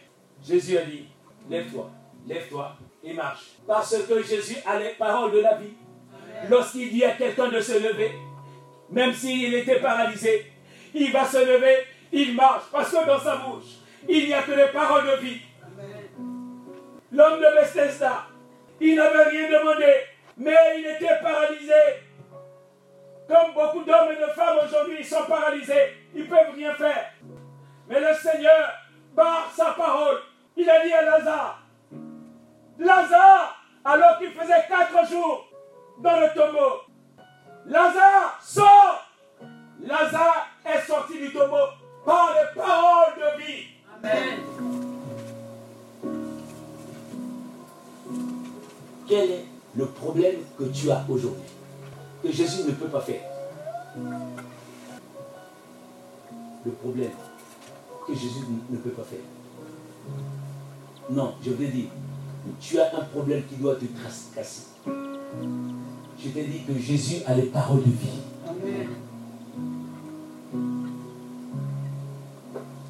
Jésus 0.46 0.78
a 0.78 0.82
dit, 0.82 1.06
lève-toi, 1.50 1.90
lève-toi 2.26 2.76
et 3.02 3.12
marche. 3.12 3.44
Parce 3.66 3.96
que 4.04 4.22
Jésus 4.22 4.56
a 4.64 4.78
les 4.78 4.90
paroles 4.90 5.32
de 5.32 5.40
la 5.40 5.54
vie. 5.56 5.74
Lorsqu'il 6.48 6.90
dit 6.90 7.04
à 7.04 7.12
quelqu'un 7.12 7.48
de 7.48 7.60
se 7.60 7.72
lever, 7.72 8.12
même 8.90 9.12
s'il 9.12 9.52
était 9.54 9.80
paralysé, 9.80 10.52
il 10.94 11.12
va 11.12 11.24
se 11.24 11.38
lever, 11.38 11.84
il 12.12 12.34
marche, 12.34 12.64
parce 12.72 12.90
que 12.90 13.06
dans 13.06 13.18
sa 13.18 13.36
bouche, 13.36 13.78
il 14.08 14.26
n'y 14.26 14.32
a 14.32 14.42
que 14.42 14.52
les 14.52 14.68
paroles 14.68 15.06
de 15.06 15.16
vie. 15.22 15.40
L'homme 17.12 17.40
de 17.40 17.60
Bethesda, 17.60 18.26
il 18.80 18.94
n'avait 18.94 19.24
rien 19.24 19.50
demandé, 19.50 19.92
mais 20.38 20.56
il 20.78 20.86
était 20.86 21.20
paralysé. 21.20 21.72
Comme 23.28 23.52
beaucoup 23.52 23.84
d'hommes 23.84 24.12
et 24.12 24.20
de 24.20 24.30
femmes 24.32 24.58
aujourd'hui, 24.64 24.96
ils 25.00 25.04
sont 25.04 25.24
paralysés, 25.28 25.94
ils 26.14 26.22
ne 26.22 26.28
peuvent 26.28 26.54
rien 26.54 26.74
faire. 26.74 27.12
Mais 27.88 28.00
le 28.00 28.14
Seigneur, 28.14 28.72
par 29.14 29.50
sa 29.54 29.72
parole, 29.72 30.18
il 30.56 30.68
a 30.68 30.84
dit 30.84 30.92
à 30.92 31.02
Lazare, 31.02 31.62
Lazare, 32.78 33.62
alors 33.84 34.18
qu'il 34.18 34.30
faisait 34.30 34.64
quatre 34.68 35.10
jours 35.10 35.48
dans 35.98 36.20
le 36.20 36.28
tombeau, 36.28 36.82
Lazare, 37.66 38.38
sort 38.40 39.04
Lazare 39.80 40.48
est 40.64 40.86
sorti 40.86 41.18
du 41.18 41.32
tombeau 41.32 41.66
par 42.04 42.34
les 42.34 42.60
paroles 42.60 43.14
de 43.16 43.42
vie. 43.42 43.64
Amen. 43.96 44.38
Quel 49.06 49.30
est 49.30 49.57
le 49.76 49.86
problème 49.86 50.36
que 50.58 50.64
tu 50.64 50.90
as 50.90 51.04
aujourd'hui 51.08 51.42
Que 52.22 52.32
Jésus 52.32 52.64
ne 52.66 52.72
peut 52.72 52.88
pas 52.88 53.00
faire. 53.00 53.22
Le 56.64 56.72
problème 56.72 57.10
que 58.06 58.14
Jésus 58.14 58.40
ne 58.70 58.76
peut 58.78 58.90
pas 58.90 59.02
faire. 59.04 59.18
Non, 61.10 61.34
je 61.42 61.50
veux 61.50 61.66
dire, 61.68 61.88
tu 62.60 62.78
as 62.78 62.96
un 62.96 63.04
problème 63.04 63.42
qui 63.48 63.56
doit 63.56 63.76
te 63.76 63.84
casser. 64.34 64.62
Je 66.18 66.28
t'ai 66.30 66.44
dit 66.44 66.64
que 66.64 66.78
Jésus 66.78 67.22
a 67.26 67.34
les 67.34 67.44
paroles 67.46 67.82
de 67.82 67.90
vie. 67.90 68.88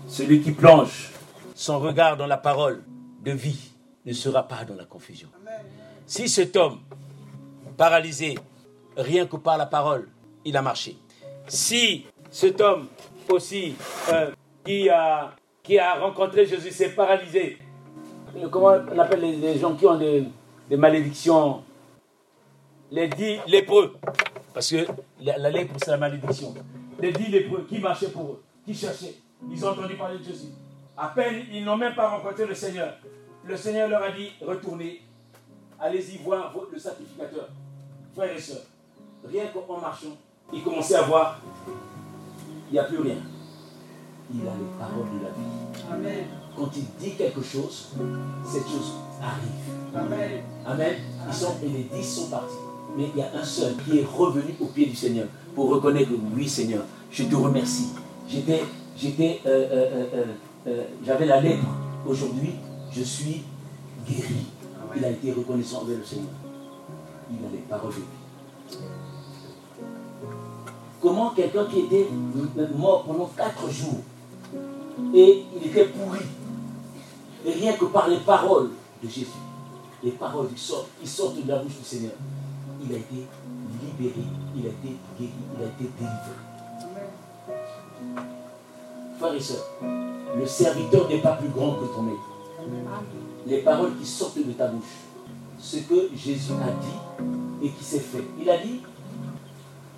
Celui 0.09 0.41
qui 0.41 0.53
plonge 0.53 1.11
son 1.55 1.79
regard 1.79 2.17
dans 2.17 2.27
la 2.27 2.39
parole 2.39 2.83
de 3.25 3.33
vie 3.33 3.73
ne 4.07 4.13
sera 4.13 4.47
pas 4.49 4.65
dans 4.65 4.75
la 4.75 4.85
confusion. 4.85 5.29
Si 6.09 6.27
cet 6.27 6.57
homme, 6.57 6.79
paralysé, 7.77 8.39
rien 8.97 9.27
que 9.27 9.37
par 9.37 9.59
la 9.59 9.67
parole, 9.67 10.09
il 10.43 10.57
a 10.57 10.63
marché. 10.63 10.97
Si 11.47 12.07
cet 12.31 12.63
homme 12.63 12.87
aussi, 13.29 13.75
euh, 14.11 14.31
qui, 14.65 14.89
a, 14.89 15.35
rencontré 16.01 16.47
Jésus, 16.47 16.71
s'est 16.71 16.95
paralysé, 16.95 17.59
comment 18.51 18.79
on 18.91 18.99
appelle 18.99 19.21
les, 19.21 19.59
gens 19.59 19.75
qui 19.75 19.85
ont 19.85 19.99
des, 19.99 20.25
des 20.71 20.79
malédictions? 20.79 21.63
Les 22.91 23.09
dix 23.09 23.37
lépreux, 23.47 23.95
parce 24.55 24.71
que 24.71 24.87
la, 25.21 25.37
la 25.37 25.51
lèpre, 25.51 25.75
c'est 25.77 25.91
la 25.91 25.99
malédiction. 25.99 26.55
Les 27.01 27.13
dix 27.13 27.29
lépreux 27.29 27.67
qui 27.69 27.81
marchaient 27.81 28.09
pour 28.09 28.31
eux, 28.31 28.43
qui 28.65 28.73
cherchaient, 28.73 29.17
ils 29.51 29.63
ont 29.63 29.73
entendu 29.73 29.95
parler 29.95 30.17
de 30.17 30.25
Jésus. 30.25 30.49
À 30.97 31.09
peine, 31.09 31.45
ils 31.53 31.63
n'ont 31.63 31.77
même 31.77 31.95
pas 31.95 32.09
rencontré 32.09 32.47
le 32.47 32.55
Seigneur. 32.55 32.95
Le 33.45 33.57
Seigneur 33.59 33.91
leur 33.91 34.03
a 34.03 34.11
dit, 34.11 34.31
retournez, 34.41 35.03
allez-y 35.81 36.19
voir 36.19 36.55
le 36.73 36.79
sacrificateur. 36.79 37.49
Frères 38.15 38.37
et 38.37 38.41
sœurs, 38.41 38.65
rien 39.25 39.45
qu'en 39.49 39.81
marchant, 39.81 40.17
ils 40.53 40.63
commençaient 40.63 40.97
à 40.97 41.03
voir, 41.03 41.41
il 42.69 42.73
n'y 42.73 42.79
a 42.79 42.85
plus 42.85 42.99
rien. 42.99 43.17
Il 44.35 44.41
a 44.41 44.53
les 44.53 44.79
paroles 44.79 45.09
de 45.19 45.25
la 45.25 45.31
vie. 45.31 45.85
Amen. 45.91 46.27
Quand 46.57 46.71
il 46.77 46.85
dit 46.99 47.15
quelque 47.15 47.43
chose, 47.43 47.93
cette 48.45 48.67
chose 48.67 48.93
arrive. 49.23 49.95
Amen. 49.95 50.43
Amen. 50.67 50.97
Ils 51.27 51.35
sont, 51.35 51.57
et 51.63 51.69
les 51.69 51.85
dix 51.85 52.05
sont 52.05 52.29
partis 52.29 52.69
mais 52.97 53.11
il 53.15 53.19
y 53.19 53.23
a 53.23 53.31
un 53.33 53.45
seul 53.45 53.75
qui 53.85 53.99
est 53.99 54.05
revenu 54.05 54.55
au 54.61 54.67
pied 54.67 54.87
du 54.87 54.97
Seigneur 54.97 55.27
pour 55.55 55.71
reconnaître 55.71 56.11
oui 56.35 56.49
Seigneur, 56.49 56.85
je 57.11 57.25
te 57.25 57.37
remercie. 57.37 57.91
J'étais, 58.29 58.63
j'étais, 58.97 59.41
euh, 59.47 59.69
euh, 59.73 60.25
euh, 60.67 60.85
j'avais 61.05 61.27
la 61.27 61.41
lèpre. 61.41 61.67
Aujourd'hui, 62.07 62.55
je 62.93 63.03
suis 63.03 63.43
guéri. 64.07 64.47
Il 64.97 65.05
a 65.05 65.11
été 65.11 65.33
reconnaissant 65.33 65.83
envers 65.83 65.99
le 65.99 66.05
Seigneur. 66.05 66.31
Il 67.31 67.47
a 67.47 67.51
les 67.51 67.59
paroles 67.59 67.93
de 67.93 67.97
vie. 67.97 68.79
Comment 71.01 71.31
quelqu'un 71.31 71.65
qui 71.67 71.81
était 71.81 72.09
mort 72.77 73.05
pendant 73.05 73.27
quatre 73.37 73.71
jours 73.71 74.01
et 75.15 75.45
il 75.57 75.67
était 75.69 75.87
pourri, 75.87 76.25
et 77.47 77.53
rien 77.53 77.73
que 77.75 77.87
par 77.87 78.09
les 78.09 78.19
paroles 78.19 78.71
de 79.03 79.09
Jésus, 79.09 79.27
les 80.03 80.11
paroles 80.11 80.49
qui 80.49 80.61
sortent, 80.61 80.89
qui 81.01 81.07
sortent 81.07 81.43
de 81.43 81.49
la 81.49 81.59
bouche 81.59 81.79
du 81.79 81.85
Seigneur, 81.85 82.13
il 82.85 82.95
a 82.95 82.99
été 82.99 83.27
libéré, 83.83 84.27
il 84.57 84.67
a 84.67 84.69
été 84.69 84.97
guéri, 85.19 85.33
il 85.57 85.63
a 85.63 85.67
été 85.67 85.91
délivré. 85.99 86.35
Frères 89.19 89.35
et 89.35 89.41
sœurs, 89.41 89.67
le 90.37 90.47
serviteur 90.47 91.09
n'est 91.09 91.23
pas 91.23 91.33
plus 91.33 91.49
grand 91.49 91.75
que 91.75 91.87
ton 91.87 92.03
maître. 92.03 93.28
Les 93.47 93.59
paroles 93.59 93.97
qui 93.99 94.07
sortent 94.07 94.39
de 94.39 94.53
ta 94.53 94.69
bouche, 94.69 94.85
ce 95.59 95.79
que 95.79 96.11
Jésus 96.15 96.53
a 96.53 96.71
dit 96.71 97.67
et 97.67 97.71
qui 97.71 97.85
s'est 97.85 98.01
fait. 98.01 98.25
Il 98.41 98.49
a 98.51 98.59
dit, 98.59 98.81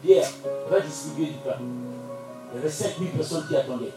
Pierre, 0.03 0.29
va 0.71 0.81
distribuer 0.81 1.27
du 1.27 1.39
pain. 1.45 1.57
Il 2.53 2.57
y 2.57 2.59
avait 2.59 2.71
5000 2.71 3.11
personnes 3.11 3.45
qui 3.49 3.57
attendaient. 3.57 3.93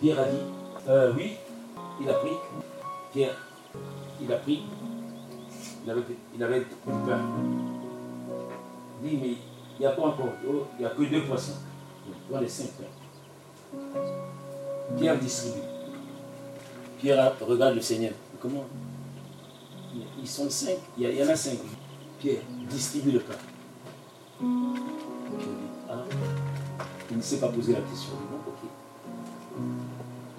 Pierre 0.00 0.20
a 0.20 0.24
dit, 0.24 0.88
euh, 0.88 1.12
oui, 1.16 1.36
il 2.00 2.08
a 2.08 2.14
pris. 2.14 2.30
Pierre, 3.12 3.36
il 4.20 4.32
a 4.32 4.36
pris. 4.36 4.62
Il 5.84 5.90
avait, 5.90 6.02
il 6.34 6.42
avait 6.42 6.60
du 6.60 6.66
pain 6.82 7.20
dit, 9.04 9.18
mais 9.20 9.28
il 9.28 9.80
n'y 9.80 9.86
a 9.86 9.90
pas 9.90 10.02
encore? 10.02 10.32
D'eau, 10.42 10.66
il 10.78 10.80
n'y 10.80 10.86
a 10.86 10.90
que 10.90 11.02
deux 11.02 11.22
poissons. 11.24 11.58
Dans 12.30 12.40
les 12.40 12.48
cinq 12.48 12.68
pains. 12.72 13.78
Pierre 14.98 15.18
distribue. 15.18 15.60
Pierre 17.00 17.32
regarde 17.40 17.74
le 17.74 17.80
Seigneur. 17.80 18.12
Comment 18.40 18.64
Ils 20.20 20.28
sont 20.28 20.50
cinq, 20.50 20.76
il 20.98 21.10
y, 21.10 21.22
en 21.22 21.28
a 21.28 21.36
cinq. 21.36 21.58
Pierre 22.18 22.42
distribue 22.68 23.12
le 23.12 23.20
pain. 23.20 23.34
ah, 25.88 26.04
il 27.10 27.16
ne 27.16 27.22
s'est 27.22 27.38
pas 27.38 27.48
posé 27.48 27.72
la 27.72 27.80
question. 27.80 28.12
Bon, 28.30 28.38
ok. 28.46 28.60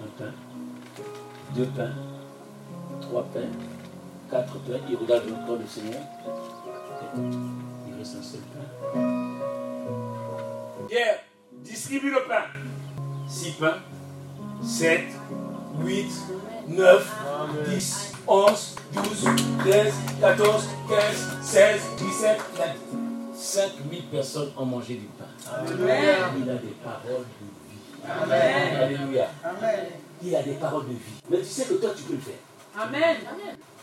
Un 0.02 0.08
pain, 0.18 0.32
deux 1.54 1.66
pains, 1.66 1.94
trois 3.00 3.24
pains, 3.24 3.48
quatre 4.30 4.58
pains. 4.58 4.80
Il 4.88 4.96
regarde 4.96 5.24
le 5.26 5.66
Seigneur 5.66 6.02
un 8.14 8.22
seul 8.22 8.40
pain. 8.52 8.96
Pierre, 10.88 11.18
distribue 11.64 12.10
le 12.10 12.22
pain. 12.28 12.44
Six 13.28 13.52
pains, 13.52 13.78
sept, 14.62 15.06
huit, 15.80 16.12
neuf, 16.68 17.10
dix, 17.68 18.12
onze, 18.26 18.76
douze, 18.92 19.24
treize, 19.58 19.94
quatorze, 20.20 20.68
quinze, 20.88 21.26
seize, 21.42 21.82
dix-sept, 21.98 22.40
Cinq 23.34 23.72
mille 23.90 24.04
personnes 24.04 24.50
ont 24.56 24.64
mangé 24.64 24.94
du 24.94 25.06
pain. 25.06 25.26
Amen. 25.46 26.16
Il 26.38 26.50
a 26.50 26.54
des 26.54 26.74
paroles 26.82 27.26
de 27.26 27.44
vie. 27.44 28.22
Amen. 28.22 28.76
Alléluia. 28.82 29.30
Amen. 29.44 29.86
il 30.22 30.34
a 30.34 30.42
des 30.42 30.54
paroles 30.54 30.86
de 30.86 30.92
vie. 30.92 31.20
Mais 31.28 31.38
tu 31.38 31.44
sais 31.44 31.64
que 31.66 31.74
toi, 31.74 31.90
tu 31.94 32.02
peux 32.04 32.14
le 32.14 32.20
faire. 32.20 32.34
Amen. 32.80 33.16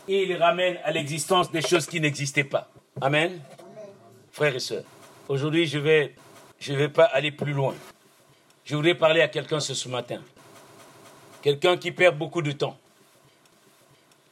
Il 0.08 0.36
ramène 0.36 0.78
à 0.84 0.90
l'existence 0.90 1.50
des 1.52 1.62
choses 1.62 1.86
qui 1.86 2.00
n'existaient 2.00 2.44
pas. 2.44 2.68
Amen. 3.00 3.40
Frères 4.32 4.54
et 4.56 4.60
sœurs, 4.60 4.84
aujourd'hui, 5.28 5.66
je 5.66 5.78
vais, 5.78 6.14
je 6.58 6.74
vais 6.74 6.88
pas 6.88 7.04
aller 7.04 7.30
plus 7.30 7.52
loin. 7.52 7.74
Je 8.64 8.74
voudrais 8.74 8.94
parler 8.94 9.20
à 9.20 9.28
quelqu'un 9.28 9.60
ce 9.60 9.88
matin. 9.88 10.20
Quelqu'un 11.44 11.76
qui 11.76 11.92
perd 11.92 12.16
beaucoup 12.16 12.40
de 12.40 12.52
temps. 12.52 12.78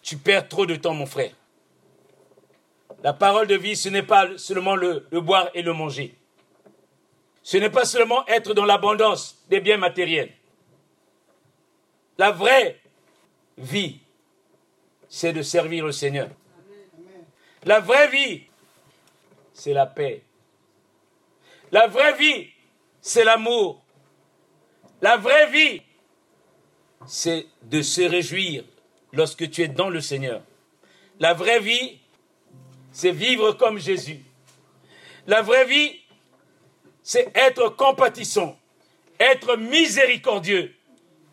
Tu 0.00 0.16
perds 0.16 0.48
trop 0.48 0.64
de 0.64 0.76
temps, 0.76 0.94
mon 0.94 1.04
frère. 1.04 1.34
La 3.02 3.12
parole 3.12 3.46
de 3.46 3.54
vie, 3.54 3.76
ce 3.76 3.90
n'est 3.90 4.02
pas 4.02 4.38
seulement 4.38 4.76
le, 4.76 5.06
boire 5.20 5.50
et 5.52 5.60
le 5.60 5.74
manger. 5.74 6.16
Ce 7.42 7.58
n'est 7.58 7.68
pas 7.68 7.84
seulement 7.84 8.26
être 8.28 8.54
dans 8.54 8.64
l'abondance 8.64 9.44
des 9.50 9.60
biens 9.60 9.76
matériels. 9.76 10.32
La 12.16 12.30
vraie 12.30 12.80
vie, 13.58 14.00
c'est 15.06 15.34
de 15.34 15.42
servir 15.42 15.84
le 15.84 15.92
Seigneur. 15.92 16.30
La 17.64 17.80
vraie 17.80 18.08
vie, 18.08 18.44
c'est 19.52 19.74
la 19.74 19.84
paix. 19.84 20.22
La 21.72 21.88
vraie 21.88 22.16
vie, 22.16 22.48
c'est 23.02 23.24
l'amour. 23.24 23.84
La 25.02 25.18
vraie 25.18 25.50
vie, 25.50 25.82
c'est 27.06 27.46
de 27.62 27.82
se 27.82 28.02
réjouir 28.02 28.64
lorsque 29.12 29.50
tu 29.50 29.62
es 29.62 29.68
dans 29.68 29.90
le 29.90 30.00
Seigneur. 30.00 30.42
La 31.20 31.34
vraie 31.34 31.60
vie, 31.60 31.98
c'est 32.92 33.12
vivre 33.12 33.52
comme 33.52 33.78
Jésus. 33.78 34.20
La 35.26 35.42
vraie 35.42 35.66
vie, 35.66 36.00
c'est 37.02 37.30
être 37.36 37.68
compatissant, 37.70 38.58
être 39.18 39.56
miséricordieux, 39.56 40.74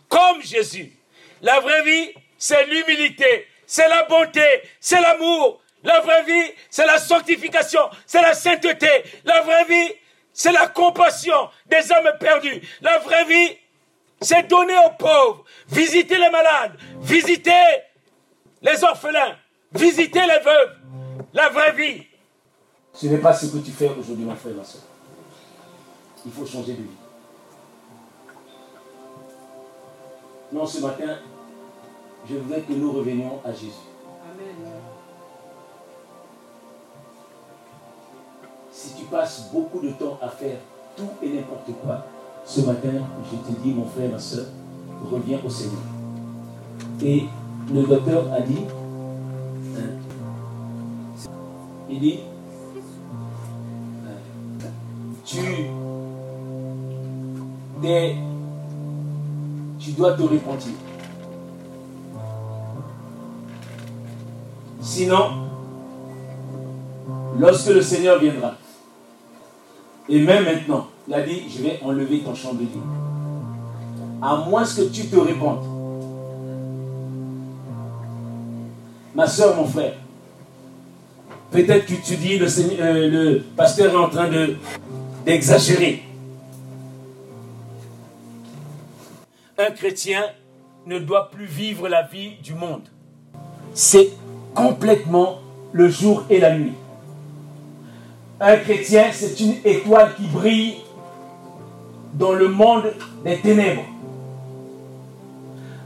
comme 0.08 0.42
Jésus. 0.42 0.94
La 1.42 1.60
vraie 1.60 1.84
vie, 1.84 2.14
c'est 2.38 2.66
l'humilité, 2.66 3.48
c'est 3.66 3.88
la 3.88 4.04
bonté, 4.04 4.46
c'est 4.80 5.02
l'amour. 5.02 5.62
La 5.84 6.02
vraie 6.02 6.24
vie, 6.24 6.52
c'est 6.70 6.86
la 6.86 6.98
sanctification, 6.98 7.82
c'est 8.06 8.22
la 8.22 8.34
sainteté. 8.34 8.90
La 9.24 9.42
vraie 9.42 9.66
vie, 9.66 9.94
c'est 10.34 10.52
la 10.52 10.68
compassion 10.68 11.50
des 11.68 11.92
hommes 11.92 12.12
perdus. 12.20 12.62
La 12.82 12.98
vraie 13.00 13.26
vie, 13.26 13.58
c'est 14.22 14.48
donner 14.48 14.76
aux 14.86 14.96
pauvres, 14.98 15.44
visiter 15.68 16.18
les 16.18 16.30
malades, 16.30 16.78
visiter 17.02 17.52
les 18.62 18.84
orphelins, 18.84 19.36
visiter 19.74 20.22
les 20.22 20.40
veuves. 20.44 20.76
La 21.34 21.50
vraie 21.50 21.74
vie. 21.74 22.04
Ce 22.94 23.06
n'est 23.06 23.20
pas 23.20 23.34
ce 23.34 23.46
que 23.46 23.60
tu 23.60 23.72
fais 23.72 23.90
aujourd'hui, 23.90 24.26
mon 24.26 24.36
frère, 24.36 24.56
ma 24.56 24.64
soeur. 24.64 24.82
Il 26.26 26.32
faut 26.32 26.46
changer 26.46 26.74
de 26.74 26.82
vie. 26.82 26.98
Non, 30.52 30.66
ce 30.66 30.80
matin, 30.80 31.20
je 32.28 32.36
voudrais 32.36 32.62
que 32.62 32.74
nous 32.74 32.92
revenions 32.92 33.40
à 33.46 33.54
Jésus. 33.54 33.72
Si 38.72 38.96
tu 38.96 39.06
passes 39.06 39.52
beaucoup 39.52 39.80
de 39.80 39.92
temps 39.92 40.18
à 40.22 40.30
faire 40.30 40.58
tout 40.98 41.12
et 41.22 41.30
n'importe 41.30 41.70
quoi, 41.84 42.06
ce 42.50 42.62
matin, 42.62 42.90
je 43.32 43.54
te 43.54 43.62
dis, 43.62 43.74
mon 43.74 43.86
frère, 43.86 44.10
ma 44.12 44.18
soeur, 44.18 44.46
reviens 45.12 45.38
au 45.46 45.50
Seigneur. 45.50 45.84
Et 47.04 47.26
le 47.72 47.84
docteur 47.84 48.24
a 48.34 48.42
dit, 48.42 48.66
hein, 49.78 51.30
il 51.92 52.00
dit, 52.00 52.20
tu, 55.24 55.38
des, 57.84 58.16
tu 59.78 59.92
dois 59.92 60.14
te 60.14 60.24
repentir. 60.24 60.74
Sinon, 64.82 65.30
lorsque 67.38 67.70
le 67.70 67.82
Seigneur 67.84 68.20
viendra, 68.20 68.56
et 70.10 70.20
même 70.20 70.46
maintenant, 70.46 70.88
il 71.10 71.16
a 71.16 71.22
dit, 71.24 71.42
je 71.50 71.64
vais 71.64 71.80
enlever 71.84 72.20
ton 72.20 72.36
chandelier. 72.36 72.68
À 74.22 74.36
moins 74.48 74.64
que 74.64 74.90
tu 74.90 75.08
te 75.08 75.16
répandes. 75.16 75.66
Ma 79.16 79.26
soeur, 79.26 79.56
mon 79.56 79.66
frère, 79.66 79.94
peut-être 81.50 81.88
que 81.88 81.94
tu 82.06 82.16
dis, 82.16 82.38
le, 82.38 82.46
euh, 82.80 83.40
pasteur 83.58 83.92
est 83.92 83.98
en 83.98 84.10
train 84.10 84.30
de, 84.30 84.56
d'exagérer. 85.26 86.04
Un 89.58 89.72
chrétien 89.72 90.26
ne 90.86 91.00
doit 91.00 91.32
plus 91.32 91.48
vivre 91.48 91.90
la 91.90 92.04
vie 92.04 92.34
du 92.44 92.54
monde. 92.54 92.84
C'est 93.74 94.12
complètement 94.54 95.40
le 95.72 95.90
jour 95.90 96.24
et 96.30 96.40
la 96.40 96.56
nuit. 96.56 96.74
Un 98.40 98.58
chrétien, 98.58 99.08
c'est 99.12 99.40
une 99.40 99.56
étoile 99.66 100.14
qui 100.16 100.28
brille 100.28 100.76
dans 102.14 102.34
le 102.34 102.48
monde 102.48 102.94
des 103.24 103.38
ténèbres. 103.40 103.84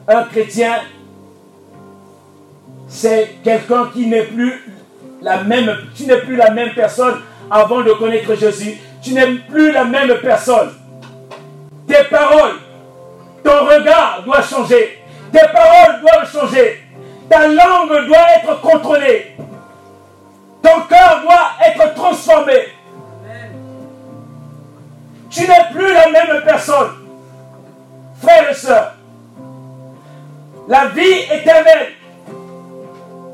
Un 0.08 0.24
chrétien, 0.24 0.82
c'est 2.88 3.38
quelqu'un 3.44 3.90
qui 3.94 4.08
n'est 4.08 4.26
plus 4.26 4.62
la 5.22 5.44
même, 5.44 5.76
tu 5.96 6.06
n'es 6.06 6.18
plus 6.18 6.36
la 6.36 6.52
même 6.52 6.74
personne 6.74 7.22
avant 7.50 7.82
de 7.82 7.92
connaître 7.94 8.36
Jésus. 8.36 8.78
Tu 9.02 9.14
n'es 9.14 9.28
plus 9.50 9.72
la 9.72 9.84
même 9.84 10.14
personne. 10.22 10.72
Tes 11.88 12.04
paroles, 12.10 12.56
ton 13.44 13.66
regard 13.66 14.24
doit 14.24 14.42
changer. 14.42 15.00
Tes 15.32 15.48
paroles 15.52 16.02
doivent 16.02 16.32
changer. 16.32 16.84
Ta 17.30 17.48
langue 17.48 18.08
doit 18.08 18.28
être 18.38 18.62
contrôlée. 18.62 19.36
Ton 20.62 20.82
cœur 20.90 21.22
doit 21.24 21.52
être 21.66 21.94
transformé. 21.96 22.54
Tu 25.34 25.42
n'es 25.48 25.66
plus 25.72 25.92
la 25.92 26.10
même 26.10 26.44
personne. 26.46 26.92
Frères 28.22 28.52
et 28.52 28.54
sœurs, 28.54 28.94
la 30.68 30.86
vie 30.86 31.22
éternelle 31.32 31.94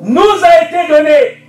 nous 0.02 0.44
a 0.44 0.64
été 0.64 0.88
donnée 0.88 1.44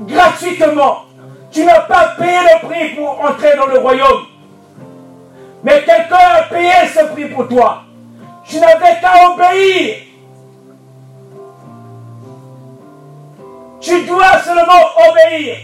gratuitement. 0.00 1.04
Tu 1.50 1.64
n'as 1.64 1.80
pas 1.80 2.14
payé 2.18 2.36
le 2.52 2.68
prix 2.68 2.94
pour 2.94 3.18
entrer 3.20 3.56
dans 3.56 3.66
le 3.66 3.78
royaume. 3.78 4.26
Mais 5.64 5.82
quelqu'un 5.82 6.36
a 6.36 6.42
payé 6.42 6.70
ce 6.94 7.06
prix 7.12 7.24
pour 7.24 7.48
toi. 7.48 7.82
Tu 8.44 8.60
n'avais 8.60 9.00
qu'à 9.00 9.30
obéir 9.30 9.96
Tu 13.80 14.04
dois 14.04 14.38
seulement 14.44 14.84
obéir. 15.08 15.56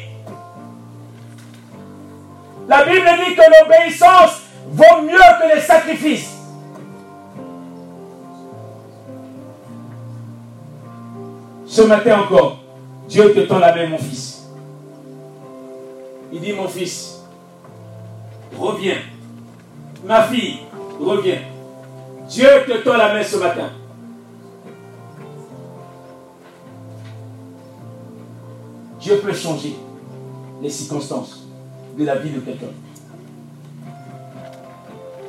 La 2.67 2.85
Bible 2.85 3.07
dit 3.27 3.35
que 3.35 3.43
l'obéissance 3.43 4.41
vaut 4.69 5.03
mieux 5.03 5.19
que 5.19 5.55
les 5.55 5.61
sacrifices. 5.61 6.31
Ce 11.67 11.83
matin 11.83 12.21
encore, 12.21 12.59
Dieu 13.09 13.35
te 13.35 13.41
tend 13.41 13.59
la 13.59 13.75
main, 13.75 13.89
mon 13.89 13.99
fils. 13.99 14.47
Il 16.33 16.41
dit, 16.41 16.53
mon 16.53 16.69
fils, 16.69 17.23
reviens. 18.59 18.99
Ma 20.05 20.23
fille, 20.23 20.61
reviens. 21.01 21.41
Dieu 22.29 22.49
te 22.67 22.79
tend 22.79 22.97
la 22.97 23.13
main 23.13 23.23
ce 23.23 23.37
matin. 23.37 23.71
Dieu 29.01 29.19
peut 29.19 29.35
changer 29.35 29.77
les 30.63 30.71
circonstances 30.71 31.44
de 31.97 32.05
la 32.05 32.17
vie 32.17 32.31
de 32.31 32.41
quelqu'un. 32.41 32.73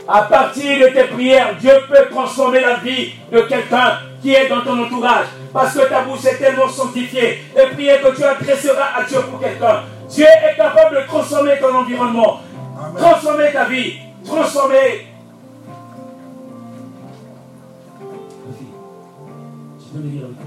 À 0.07 0.21
partir 0.23 0.79
de 0.79 0.93
tes 0.93 1.05
prières, 1.05 1.55
Dieu 1.59 1.71
peut 1.87 2.07
transformer 2.11 2.61
la 2.61 2.75
vie 2.75 3.13
de 3.31 3.41
quelqu'un 3.41 3.99
qui 4.21 4.33
est 4.33 4.47
dans 4.47 4.61
ton 4.61 4.83
entourage. 4.83 5.25
Parce 5.51 5.73
que 5.73 5.87
ta 5.87 6.01
bouche 6.01 6.25
est 6.25 6.37
tellement 6.37 6.67
sanctifiée. 6.67 7.39
Les 7.55 7.67
prières 7.67 8.01
que 8.01 8.15
tu 8.15 8.23
adresseras 8.23 8.97
à 8.97 9.03
Dieu 9.03 9.19
pour 9.29 9.39
quelqu'un. 9.39 9.83
Dieu 10.09 10.25
est 10.25 10.55
capable 10.55 10.97
de 10.97 11.01
transformer 11.07 11.57
ton 11.59 11.75
environnement. 11.75 12.41
Transformer 12.97 13.51
ta 13.51 13.65
vie. 13.65 13.93
Transformer. 14.23 15.07
Tu 19.79 19.85
peux 19.93 19.99
me 19.99 20.09
dire 20.09 20.44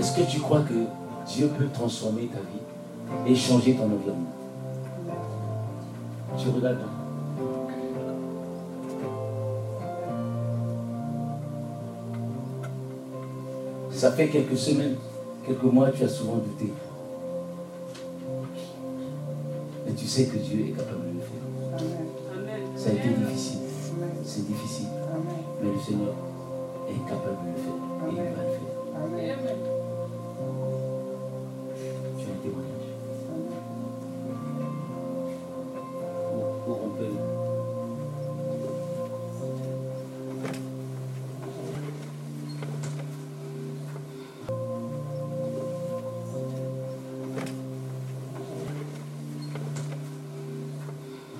Est-ce 0.00 0.16
que 0.16 0.22
tu 0.22 0.40
crois 0.40 0.62
que 0.62 0.86
Dieu 1.30 1.50
peut 1.58 1.68
transformer 1.74 2.26
ta 2.28 2.38
vie 2.38 3.30
et 3.30 3.36
changer 3.36 3.74
ton 3.74 3.82
environnement? 3.82 4.32
Tu 6.38 6.48
regardes. 6.48 6.78
Ça 13.90 14.12
fait 14.12 14.28
quelques 14.28 14.56
semaines, 14.56 14.96
quelques 15.46 15.62
mois, 15.64 15.90
tu 15.90 16.02
as 16.02 16.08
souvent 16.08 16.36
douté. 16.36 16.72
Mais 19.84 19.92
tu 19.92 20.06
sais 20.06 20.24
que 20.24 20.38
Dieu 20.38 20.68
est 20.68 20.70
capable 20.70 21.02
de 21.08 21.18
le 21.18 21.20
faire. 21.20 21.88
Ça 22.74 22.88
a 22.88 22.92
été 22.94 23.08
difficile. 23.10 23.60
C'est 24.24 24.46
difficile. 24.46 24.88
Mais 25.62 25.68
le 25.68 25.78
Seigneur 25.78 26.14
est 26.88 27.06
capable 27.06 27.36
de 27.44 27.50
le 27.50 27.56
faire. 27.58 27.74
Et 28.08 28.12
il 28.12 28.16
va 28.16 28.44
le 28.44 29.36
faire. 29.36 29.89